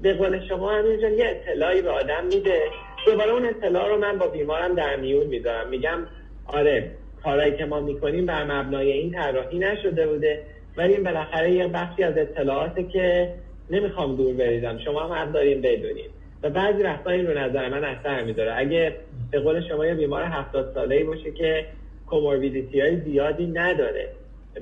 به 0.03 0.15
قول 0.15 0.49
شما 0.49 0.73
همینجا 0.73 1.09
یه 1.09 1.27
اطلاعی 1.27 1.83
به 1.83 1.91
آدم 1.91 2.25
میده. 2.25 2.61
دوباره 3.07 3.31
اون 3.31 3.47
اطلاع 3.47 3.89
رو 3.89 3.99
من 3.99 4.19
با 4.19 4.27
بیمارم 4.29 4.75
در 4.75 4.97
میون 4.97 5.27
می‌ذارم. 5.27 5.69
میگم 5.69 5.99
آره 6.47 6.91
کارهایی 7.23 7.57
که 7.57 7.65
ما 7.65 7.81
می‌کنیم 7.81 8.27
بر 8.27 8.45
مبنای 8.45 8.93
این 8.93 9.13
طراحی 9.13 9.59
نشده 9.59 10.07
بوده 10.07 10.43
ولی 10.77 10.95
این 10.95 11.03
بالاخره 11.03 11.53
یه 11.53 11.69
بخشی 11.69 12.03
از 12.03 12.19
اطلاعاته 12.19 12.83
که 12.83 13.35
نمی‌خوام 13.71 14.17
دور 14.17 14.35
بریزم. 14.35 14.79
شما 14.85 15.01
هم 15.01 15.13
حق 15.13 15.33
دارین 15.33 15.61
بدونید 15.61 16.11
و 16.43 16.51
بعضی 16.51 16.83
وقتا 16.83 17.11
رو 17.11 17.39
نظر 17.39 17.69
من 17.69 17.85
اثر 17.85 18.25
میداره 18.25 18.55
اگه 18.57 18.93
به 19.31 19.41
قول 19.41 19.69
شما 19.69 19.87
یه 19.87 19.95
بیمار 19.95 20.23
هفتاد 20.23 20.75
ساله 20.75 20.97
ای 20.97 21.05
باشه 21.05 21.31
که 21.33 21.67
کوموربیدیتی 22.07 22.81
های 22.81 23.01
زیادی 23.01 23.47
نداره. 23.47 24.09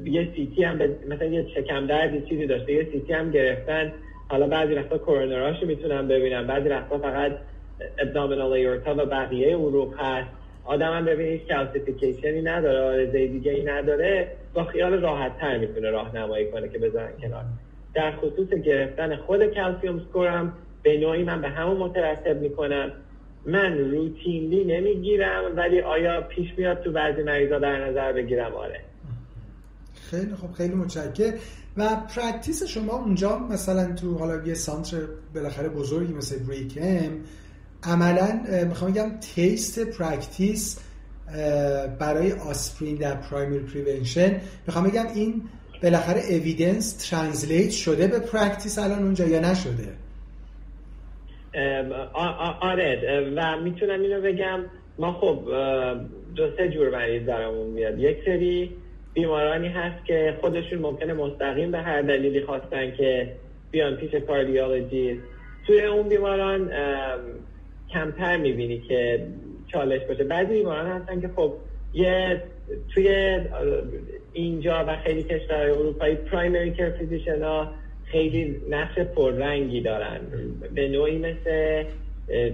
یه 0.04 0.28
سیتی 0.36 0.62
هم 0.62 0.78
مثلا 1.08 1.26
یه 1.26 1.44
چکم 1.44 1.86
دردی 1.86 2.20
چیزی 2.20 2.46
داشته 2.46 2.72
یه 2.72 2.88
سیتی 2.92 3.12
هم 3.12 3.30
گرفتن. 3.30 3.92
حالا 4.28 4.46
بعضی 4.48 4.74
وقتا 4.74 4.98
کورونراشو 4.98 5.66
می‌تونم 5.66 6.08
ببینم 6.08 6.46
بعضی 6.46 6.68
وقتا 6.68 6.98
فقط 6.98 7.32
abdominal 7.98 8.52
aorta 8.52 8.94
و 8.94 9.06
بقیه 9.06 9.56
عروق 9.56 9.94
هست 9.98 10.28
آدم 10.64 10.92
هم 10.92 11.04
ببینید 11.04 11.46
calcification 11.46 12.35
ی 12.35 12.42
نداره 12.42 12.80
عارضه 12.80 13.26
دیگه 13.26 13.52
ای 13.52 13.64
نداره. 13.64 14.28
با 14.54 14.64
خیال 14.64 15.00
راحت 15.00 15.38
تر 15.38 15.58
می‌تونه 15.58 15.90
راهنمایی 15.90 16.50
کنه 16.50 16.68
که 16.68 16.78
بذارن 16.78 17.12
کنار. 17.22 17.44
در 17.94 18.12
خصوص 18.12 18.48
گرفتن 18.48 19.16
خود 19.16 19.46
کلسیوم 19.46 20.00
score 20.08 20.45
م 20.45 20.52
به 20.82 20.98
نوعی 20.98 21.24
من 21.24 21.40
به 21.40 21.48
همون 21.48 21.76
مترتب 21.76 22.40
می‌کنم. 22.40 22.92
من 23.46 23.78
routinely 23.78 24.64
نمی‌گیرم 24.64 25.56
ولی 25.56 25.80
آیا 25.80 26.20
پیش 26.20 26.48
میاد 26.56 26.82
تو 26.82 26.92
بعضی 26.92 27.22
مریضا 27.22 27.58
در 27.58 27.90
نظر 27.90 28.12
بگیرم؟ 28.12 28.54
آره. 28.54 28.80
خیلی 30.10 30.34
خب 30.34 30.52
خیلی 30.52 30.74
متشکر 30.74 31.34
و 31.76 31.96
practice 32.16 32.62
شما 32.62 32.92
اونجا 32.92 33.38
مثلا 33.38 33.94
تو 33.94 34.18
حالا 34.18 34.46
یه 34.46 34.54
center 34.54 35.00
بالاخره 35.34 35.68
بزرگی 35.68 36.12
مثل 36.12 36.38
بریگم 36.38 37.10
عملا 37.82 38.40
می‌خوام 38.68 38.90
بگم 38.90 39.10
taste 39.20 39.78
practice 39.78 40.80
برای 41.98 42.32
آسپرین 42.32 42.96
در 42.96 43.14
primary 43.14 43.58
prevention 43.58 44.40
می‌خوام 44.66 44.84
بگم 44.84 45.06
این 45.14 45.42
بالاخره 45.82 46.22
evidence 46.30 46.92
translate 46.92 47.70
شده 47.70 48.06
به 48.06 48.18
practice 48.18 48.78
الان 48.78 49.02
اونجا 49.02 49.26
یا 49.26 49.40
نشده؟ 49.40 50.03
آره 52.60 53.32
و 53.36 53.60
می‌تونم 53.60 54.00
اینو 54.00 54.20
بگم 54.20 54.60
ما 54.98 55.12
خب 55.12 55.38
دو 56.36 56.56
سه 56.56 56.68
جور 56.68 56.90
مریض 56.90 57.26
درمون 57.26 57.66
میاد. 57.66 57.98
یک 57.98 58.16
سری 58.24 58.70
بیمارانی 59.14 59.68
هست 59.68 60.06
که 60.06 60.34
خودشون 60.40 60.78
ممکنه 60.78 61.12
مستقیم 61.12 61.70
به 61.70 61.78
هر 61.78 62.02
دلیلی 62.02 62.40
خواستن 62.40 62.96
که 62.96 63.32
بیان 63.70 63.96
پیش 63.96 64.14
کاردیولوژی 64.14 65.20
توی 65.66 65.82
اون 65.82 66.08
بیماران 66.08 66.70
کمتر 67.92 68.36
می‌بینی 68.36 68.78
که 68.78 69.26
چالش 69.72 70.00
باشه. 70.08 70.24
بعضی 70.24 70.52
بیماران 70.52 70.86
هستن 70.86 71.20
که 71.20 71.28
خب 71.36 71.52
یه 71.94 72.42
توی 72.94 73.38
اینجا 74.32 74.84
و 74.88 74.96
خیلی 74.96 75.22
کشورهای 75.22 75.70
اروپایی 75.70 76.14
پرایمری 76.14 76.70
کر 76.70 76.90
فیزیشن 76.90 77.42
ها 77.42 77.70
خیلی 78.14 78.56
نقش 78.70 78.98
پررنگی 78.98 79.80
دارن. 79.80 80.20
به 80.74 80.88
نوعی 80.88 81.18
مثل 81.18 81.84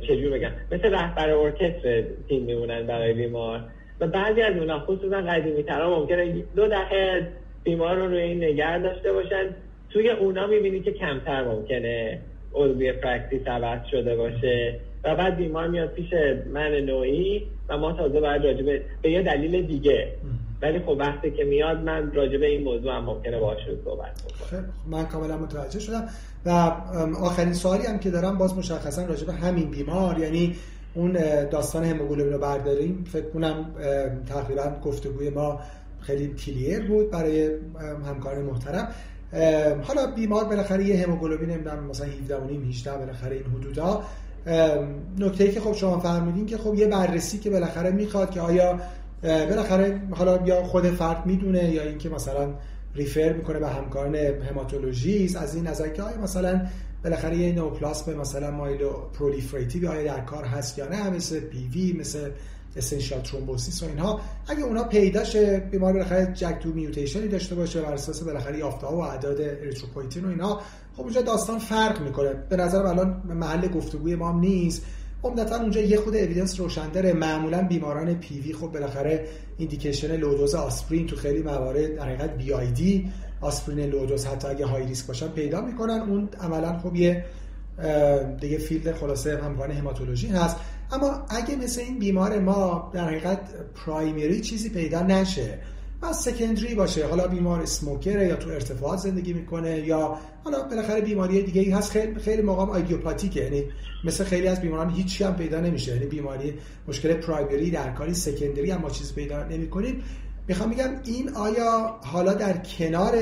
چجور 0.08 0.30
بگم 0.30 0.50
مثل 0.72 0.94
رهبر 0.94 1.30
ارکستر 1.30 2.02
تیم 2.28 2.42
میمونن 2.42 2.86
برای 2.86 3.12
بیمار. 3.12 3.60
و 4.00 4.06
بعضی 4.06 4.42
از 4.42 4.56
اونا 4.56 4.78
خصوصا 4.78 5.16
قدیمی 5.16 5.62
ترها 5.62 6.00
ممکنه 6.00 6.42
دو 6.56 6.68
دهه 6.68 7.28
بیمار 7.64 7.96
رو 7.96 8.06
روی 8.06 8.22
این 8.22 8.44
نگه 8.44 8.78
داشته 8.78 9.12
باشن. 9.12 9.44
توی 9.90 10.10
اونا 10.10 10.46
می‌بینی 10.46 10.80
که 10.80 10.92
کمتر 10.92 11.44
ممکنه 11.44 12.18
عضوی 12.54 12.92
practice 12.92 13.46
عوض 13.46 13.80
شده 13.90 14.16
باشه. 14.16 14.80
و 15.04 15.16
بعد 15.16 15.36
بیمار 15.36 15.68
میاد 15.68 15.92
پیش 15.92 16.12
من 16.52 16.74
نوعی 16.74 17.46
و 17.68 17.78
ما 17.78 17.92
تازه 17.92 18.20
باید 18.20 18.44
راجع 18.44 18.82
به 19.02 19.10
یه 19.10 19.22
دلیل 19.22 19.66
دیگه. 19.66 20.08
ولی 20.62 20.78
خب 20.78 20.96
وقتی 20.98 21.30
که 21.30 21.44
میاد 21.44 21.76
من 21.76 22.12
راجع 22.12 22.33
به 22.33 22.46
این 22.46 22.64
موضوع 22.64 22.92
هم 22.92 23.04
ممکنه 23.04 23.40
باشون 23.40 23.78
صحبت 23.84 24.22
کنم 24.50 24.64
من 24.86 25.06
کاملا 25.06 25.36
متوجه 25.36 25.80
شدم. 25.80 26.08
و 26.46 26.50
آخرین 27.20 27.52
سوالی 27.52 27.86
هم 27.86 27.98
که 27.98 28.10
دارم 28.10 28.38
باز 28.38 28.58
مشخصا 28.58 29.06
راجع 29.06 29.22
به 29.22 29.32
همین 29.32 29.70
بیمار 29.70 30.18
یعنی 30.18 30.56
اون 30.94 31.12
داستان 31.50 31.84
هموگلوبین 31.84 32.32
رو 32.32 32.38
برداریم. 32.38 33.04
فکر 33.12 33.30
کنم 33.30 33.66
تقریبا 34.28 34.72
گفتگوی 34.84 35.30
ما 35.30 35.60
خیلی 36.00 36.34
clear 36.34 36.86
بود 36.88 37.10
برای 37.10 37.50
همکار 38.06 38.38
محترم. 38.38 38.88
حالا 39.82 40.06
بیمار 40.16 40.44
بالاخره 40.44 40.84
یه 40.84 41.06
هموگلوبین 41.06 41.50
نمی‌دونم 41.50 41.84
مثلا 41.84 42.06
17 42.06 42.36
و 42.36 42.44
نیم 42.44 42.68
18 42.68 42.92
بالاخره 42.92 43.36
این 43.36 43.44
حدودا. 43.44 44.02
نکته 45.18 45.44
ای 45.44 45.50
که 45.50 45.60
خب 45.60 45.72
شما 45.72 45.98
فهمیدین 45.98 46.46
که 46.46 46.58
خب 46.58 46.74
یه 46.74 46.86
بررسی 46.86 47.38
که 47.38 47.50
بالاخره 47.50 47.90
می‌خواد 47.90 48.30
که 48.30 48.40
آیا 48.40 48.80
بالاخره 49.22 50.00
حالا 50.10 50.46
یا 50.46 50.62
خود 50.62 50.86
فرد 50.90 51.26
می‌دونه 51.26 51.70
یا 51.70 51.82
اینکه 51.82 52.08
مثلا 52.08 52.54
refer 52.94 53.32
می‌کنه 53.32 53.58
به 53.58 53.68
همکاران 53.68 54.14
هماتولوژیست 54.16 55.36
از 55.36 55.54
این 55.54 55.66
نظر 55.66 55.88
که 55.88 56.02
آیا 56.02 56.20
مثلا 56.20 56.66
بالاخره 57.04 57.36
یه 57.36 57.52
neoplasm 57.52 58.14
مثلا 58.14 58.50
myeloproliferative 58.50 59.90
آیا 59.90 60.16
در 60.16 60.20
کار 60.20 60.44
هست 60.44 60.78
یا 60.78 60.88
نه 60.88 61.10
مثل 61.10 61.40
PV 61.40 61.92
مثل 61.92 62.30
essential 62.76 63.20
thrombocytosis 63.20 63.82
و 63.82 63.86
اینها. 63.86 64.20
اگه 64.48 64.62
اونا 64.62 64.84
پیدا 64.84 65.24
شه 65.24 65.58
بیمار 65.58 65.92
بالاخره 65.92 66.32
JAK2 66.34 66.58
mutation 66.58 66.68
ی 66.68 67.28
داشته 67.28 67.54
باشه 67.54 67.80
بر 67.80 67.92
اساس 67.92 68.22
بالاخره 68.22 68.58
یافته 68.58 68.86
ها 68.86 68.96
و 68.96 69.00
اعداد 69.00 69.40
اریتروپویتین 69.40 70.24
و 70.24 70.28
اینها 70.28 70.60
خب 70.96 71.02
اونجا 71.02 71.22
داستان 71.22 71.58
فرق 71.58 72.02
می‌کنه. 72.02 72.34
به 72.48 72.56
نظر 72.56 72.86
الان 72.86 73.22
محل 73.28 73.68
گفتگوی 73.68 74.14
ما 74.14 74.32
هم 74.32 74.38
نیست. 74.40 74.86
عمدتا 75.24 75.56
اونجا 75.56 75.80
یه 75.80 75.96
خود 75.96 76.16
اویدنس 76.16 76.60
روشن 76.60 77.12
معمولا 77.12 77.62
بیماران 77.62 78.14
PV 78.14 78.52
خب 78.52 78.66
بالاخره 78.66 79.26
indication 79.58 80.16
low-dose 80.16 80.54
آسپرین 80.54 81.06
تو 81.06 81.16
خیلی 81.16 81.42
موارد 81.42 81.96
در 81.96 82.02
حقیقت 82.02 82.36
BID 82.36 83.12
آسپرین 83.40 83.90
low-dose 83.90 84.26
حتی 84.26 84.48
اگه 84.48 84.66
high 84.66 84.86
risk 84.86 85.06
باشن 85.06 85.28
پیدا 85.28 85.60
می‌کنن. 85.60 86.00
اون 86.00 86.28
عملا 86.40 86.78
خب 86.78 86.96
یه 86.96 87.24
دیگه 88.40 88.58
فیلد 88.58 88.92
خلاصه 88.92 89.42
همکاران 89.42 89.76
هماتولوژی 89.76 90.26
هست. 90.26 90.56
اما 90.92 91.26
اگه 91.28 91.56
مثل 91.56 91.80
این 91.80 91.98
بیمار 91.98 92.38
ما 92.38 92.90
در 92.94 93.04
حقیقت 93.04 93.38
پرایمری 93.74 94.40
چیزی 94.40 94.68
پیدا 94.68 95.02
نشه 95.02 95.58
و 96.02 96.12
سکندری 96.12 96.74
باشه. 96.74 97.06
حالا 97.06 97.28
بیمار 97.28 97.60
اسموکره 97.60 98.26
یا 98.26 98.36
تو 98.36 98.50
ارتفاعات 98.50 98.98
زندگی 98.98 99.32
می‌کنه 99.32 99.78
یا 99.78 100.18
حالا 100.44 100.62
بالاخره 100.62 101.00
بیماری 101.00 101.42
دیگه 101.42 101.60
ای 101.60 101.70
هست 101.70 101.90
خیلی 101.90 102.20
خیلی 102.20 102.42
موقع 102.42 102.72
آیدیوپاتیکه 102.72 103.40
یعنی 103.40 103.64
مثل 104.04 104.24
خیلی 104.24 104.48
از 104.48 104.60
بیماران 104.60 104.90
هیچی 104.90 105.24
هم 105.24 105.36
پیدا 105.36 105.60
نمیشه. 105.60 105.92
یعنی 105.92 106.06
بیماری 106.06 106.54
مشکل 106.88 107.14
پرایمری 107.14 107.70
در 107.70 107.90
کاری 107.90 108.14
سکندری 108.14 108.70
هم 108.70 108.80
ما 108.80 108.90
چیز 108.90 109.14
پیدا 109.14 109.44
نمی‌کنیم. 109.44 110.02
می‌خوام 110.48 110.70
بگم 110.70 110.90
این 111.04 111.28
آیا 111.28 111.96
حالا 112.04 112.34
در 112.34 112.56
کنار 112.56 113.12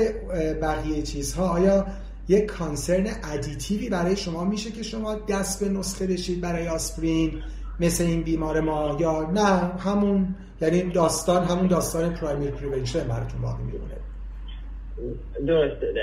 بقیه 0.61 1.01
چیزها 1.01 1.47
آیا 1.47 1.85
یک 2.27 2.45
concern 2.45 3.07
additive 3.23 3.82
ی 3.82 3.89
برای 3.89 4.15
شما 4.15 4.43
میشه 4.43 4.71
که 4.71 4.83
شما 4.83 5.15
دست 5.15 5.63
به 5.63 5.69
نسخه 5.69 6.07
بشید 6.07 6.41
برای 6.41 6.67
آسپرین 6.67 7.31
مثل 7.79 8.03
این 8.03 8.23
بیمار 8.23 8.59
ما 8.59 8.97
یا 8.99 9.31
نه 9.31 9.79
همون 9.79 10.35
یعنی 10.61 10.81
داستان 10.81 11.43
همون 11.43 11.67
داستان 11.67 12.13
primary 12.13 12.51
prevention 12.51 12.99
براتون 12.99 13.41
باقی 13.41 13.63
میمونه. 13.63 13.95
درسته. 15.47 15.93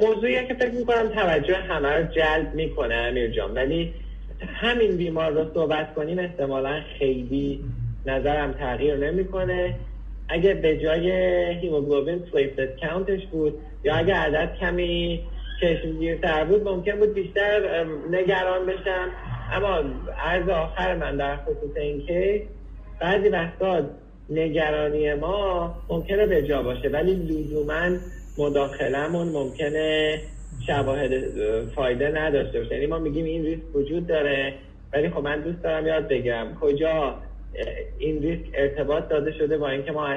موضوعی 0.00 0.46
که 0.46 0.54
فکر 0.54 0.70
می‌کنم 0.70 1.08
توجه 1.08 1.56
همه 1.56 1.88
رو 1.88 2.04
جلب 2.04 2.54
می‌کنه 2.54 2.94
امیر 2.94 3.30
جان. 3.30 3.54
ولی 3.54 3.94
همین 4.46 4.96
بیمار 4.96 5.32
رو 5.32 5.54
صحبت 5.54 5.94
کنیم 5.94 6.18
احتمالا 6.18 6.80
خیلی 6.98 7.64
نظرم 8.06 8.52
تغییر 8.52 8.96
نمی‌کنه. 8.96 9.74
اگه 10.28 10.54
به 10.54 10.78
جای 10.78 11.10
هیموگلوبین 11.60 12.18
پلیتلت 12.18 12.80
کاونتش 12.80 13.26
بود 13.26 13.58
یا 13.84 13.94
اگه 13.94 14.14
عدد 14.14 14.56
کمی 14.60 15.24
چشمگیرتر 15.60 16.44
بود 16.44 16.68
ممکن 16.68 16.98
بود 16.98 17.14
بیشتر 17.14 17.84
نگران 18.10 18.66
بشم. 18.66 19.08
اما 19.52 19.82
عرض 20.18 20.48
آخر 20.48 20.96
من 20.96 21.16
در 21.16 21.36
خصوص 21.36 21.76
این 21.76 22.06
که 22.06 22.42
بعضی 23.00 23.28
وقتا 23.28 23.82
نگرانی 24.30 25.14
ما 25.14 25.74
ممکنه 25.88 26.26
به 26.26 26.42
جا 26.42 26.62
باشه 26.62 26.88
ولی 26.88 27.14
لزوما 27.14 27.96
مداخلمون 28.38 29.28
ممکنه 29.28 30.18
شواهد 30.66 31.10
فایده 31.74 32.08
نداشته 32.08 32.58
باشه. 32.58 32.74
یعنی 32.74 32.86
ما 32.86 32.98
میگیم 32.98 33.24
این 33.24 33.44
ریسک 33.44 33.76
وجود 33.76 34.06
داره 34.06 34.54
ولی 34.92 35.10
خب 35.10 35.18
من 35.18 35.40
دوست 35.40 35.62
دارم 35.62 35.86
یاد 35.86 36.08
بگیرم 36.08 36.56
کجا 36.60 37.14
این 37.98 38.22
ریسک 38.22 38.50
ارتباط 38.54 39.08
داده 39.08 39.32
شده 39.38 39.58
با 39.58 39.68
اینکه 39.68 39.92
ما 39.92 40.08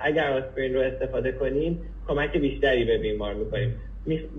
اگر 0.00 0.32
آسپرین 0.32 0.74
رو 0.74 0.80
استفاده 0.80 1.32
کنیم 1.32 1.80
کمک 2.08 2.36
بیشتری 2.36 2.84
به 2.84 2.98
بیمار 2.98 3.34
می‌کنیم. 3.34 3.74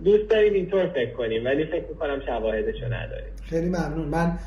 دوست 0.06 0.30
داریم 0.30 0.54
اینطور 0.54 0.88
فکر 0.88 1.14
کنیم 1.14 1.46
ولی 1.46 1.66
فکر 1.66 1.86
می‌کنم 1.90 2.22
شواهدشو 2.26 2.86
نداریم. 2.86 3.34
خیلی 3.50 3.68
ممنون. 3.68 4.08
من 4.08 4.38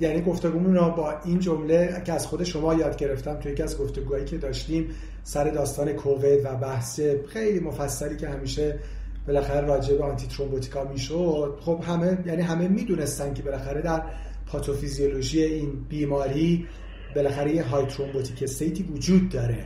یعنی 0.00 0.22
گفتگومون 0.26 0.74
رو 0.74 0.90
با 0.90 1.14
این 1.24 1.38
جمله 1.38 2.02
که 2.04 2.12
از 2.12 2.26
خود 2.26 2.44
شما 2.44 2.74
یاد 2.74 2.96
گرفتم 2.96 3.34
توی 3.34 3.52
یکی 3.52 3.62
از 3.62 3.78
گفتگوهایی 3.78 4.24
که 4.24 4.38
داشتیم 4.38 4.90
سر 5.22 5.50
داستان 5.50 5.92
کووید 5.92 6.44
و 6.44 6.56
بحث 6.56 7.00
خیلی 7.28 7.60
مفصلی 7.60 8.16
که 8.16 8.28
همیشه 8.28 8.78
بالاخره 9.26 9.60
راجع 9.60 9.96
به 9.96 10.04
آنتی 10.04 10.26
ترومبوتیکا 10.26 10.84
می‌شد 10.84 11.58
خب 11.60 11.80
همه 11.86 12.18
یعنی 12.26 12.42
همه 12.42 12.68
می‌دونستن 12.68 13.34
که 13.34 13.42
بالاخره 13.42 13.82
در 13.82 14.02
پاتوفیزیولوژی 14.46 15.42
این 15.42 15.72
بیماری 15.88 16.66
بالاخره 17.14 17.54
یه 17.54 17.62
های 17.62 17.86
ترومبوتیک 17.86 18.42
استیتی 18.42 18.82
وجود 18.82 19.28
داره. 19.28 19.64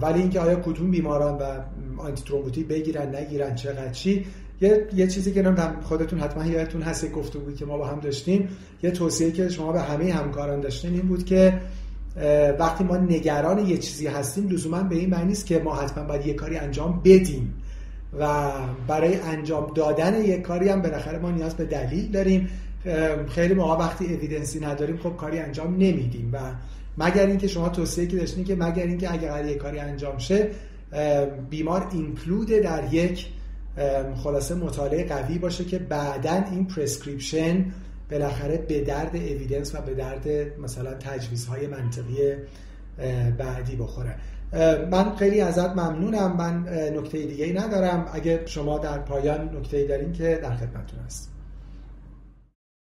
ولی 0.00 0.20
اینکه 0.20 0.40
آیا 0.40 0.60
کدوم 0.60 0.90
بیماران 0.90 1.38
و 1.38 1.60
آنتی 1.98 2.22
ترومبوتیک 2.22 2.66
بگیرن 2.66 3.14
نگیرن 3.14 3.54
چقدر 3.54 3.90
چی؟ 3.90 4.26
یه, 4.60 4.86
یه 4.94 5.06
چیزی 5.06 5.32
که 5.32 5.42
نمی‌دونم 5.42 5.76
خودتون 5.82 6.20
حتما 6.20 6.46
یادتون 6.46 6.82
هست 6.82 7.12
گفتگویی 7.12 7.56
که 7.56 7.64
ما 7.64 7.78
با 7.78 7.86
هم 7.86 8.00
داشتیم. 8.00 8.48
یه 8.82 8.90
توصیه 8.90 9.32
که 9.32 9.48
شما 9.48 9.72
به 9.72 9.80
همه 9.80 10.12
همکاران 10.12 10.60
داشتین 10.60 10.92
این 10.92 11.02
بود 11.02 11.24
که 11.24 11.60
وقتی 12.58 12.84
ما 12.84 12.96
نگران 12.96 13.66
یه 13.66 13.78
چیزی 13.78 14.06
هستیم 14.06 14.48
لزوما 14.48 14.82
به 14.82 14.96
این 14.96 15.10
معنی 15.10 15.24
نیست 15.24 15.46
که 15.46 15.58
ما 15.58 15.74
حتما 15.74 16.04
باید 16.04 16.26
یه 16.26 16.34
کاری 16.34 16.56
انجام 16.56 17.00
بدیم. 17.04 17.54
و 18.18 18.50
برای 18.88 19.16
انجام 19.16 19.72
دادن 19.74 20.24
یک 20.24 20.42
کاری 20.42 20.68
هم 20.68 20.82
بالاخره 20.82 21.18
ما 21.18 21.30
نیاز 21.30 21.54
به 21.54 21.64
دلیل 21.64 22.10
داریم. 22.10 22.48
خیلی 23.28 23.54
موقع 23.54 23.84
وقتی 23.84 24.14
evidence 24.14 24.55
ی 24.55 24.60
نداریم 24.60 24.96
خب 24.96 25.16
کاری 25.16 25.38
انجام 25.38 25.72
نمیدیم. 25.72 26.30
و 26.32 26.38
مگر 26.98 27.26
اینکه 27.26 27.48
شما 27.48 27.68
توصیه 27.68 28.06
که 28.06 28.16
داشتین 28.16 28.44
که 28.44 28.56
مگر 28.56 28.82
اینکه 28.82 29.12
اگر 29.12 29.44
یه 29.44 29.54
کاری 29.54 29.78
انجام 29.78 30.18
شه 30.18 30.48
بیمار 31.50 31.88
include 31.92 32.48
در 32.48 32.94
یک 32.94 33.26
خلاصه 34.22 34.54
مطالعه 34.54 35.08
قوی 35.08 35.38
باشه 35.38 35.64
که 35.64 35.78
بعدا 35.78 36.44
این 36.50 36.66
prescription 36.66 37.64
بالاخره 38.10 38.56
به 38.56 38.80
درد 38.80 39.16
evidence 39.16 39.74
و 39.74 39.78
به 39.80 39.94
درد 39.94 40.28
مثلا 40.58 40.94
تجویزهای 40.94 41.66
منطقی 41.66 42.34
بعدی 43.38 43.76
بخوره. 43.76 44.14
من 44.90 45.14
خیلی 45.16 45.40
ازت 45.40 45.70
ممنونم. 45.70 46.36
من 46.36 46.68
نکته 46.98 47.18
دیگه 47.18 47.44
ای 47.44 47.52
ندارم. 47.52 48.06
اگه 48.12 48.46
شما 48.46 48.78
در 48.78 48.98
پایان 48.98 49.56
نکته 49.56 49.76
ای 49.76 49.86
دارین 49.86 50.12
که 50.12 50.40
در 50.42 50.54
خدمتتون 50.54 51.00
هست 51.06 51.34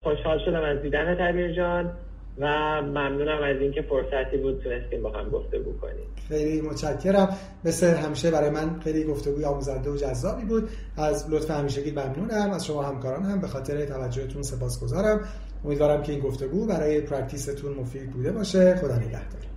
خوشحال 0.03 0.39
شدم 0.45 0.63
از 0.63 0.81
دیدن 0.81 1.15
تبیر 1.19 1.55
جان 1.55 1.91
و 2.39 2.45
ممنونم 2.81 3.43
از 3.43 3.61
اینکه 3.61 3.81
فرصتی 3.81 4.37
بود 4.37 4.61
تونستیم 4.63 5.01
با 5.01 5.11
هم 5.11 5.29
گفتگو 5.29 5.77
کنیم. 5.81 6.05
خیلی 6.27 6.61
متشکرم. 6.61 7.37
مثل 7.65 7.87
همیشه 7.87 8.31
برای 8.31 8.49
من 8.49 8.79
خیلی 8.79 9.03
گفتگوی 9.03 9.45
آموزنده 9.45 9.89
و 9.89 9.97
جذابی 9.97 10.45
بود. 10.45 10.69
از 10.97 11.29
لطف 11.29 11.51
همیشگی 11.51 11.91
ممنونم. 11.91 12.51
از 12.51 12.65
شما 12.65 12.83
همکاران 12.83 13.23
هم 13.23 13.41
به 13.41 13.47
خاطر 13.47 13.85
توجهتون 13.85 14.41
سپاسگزارم. 14.41 15.19
امیدوارم 15.65 16.03
که 16.03 16.11
این 16.11 16.21
گفتگو 16.21 16.65
برای 16.65 17.01
پرکتیستون 17.01 17.73
مفید 17.73 18.11
بوده 18.11 18.31
باشه. 18.31 18.75
خدا 18.75 18.95
نگهدار. 18.95 19.56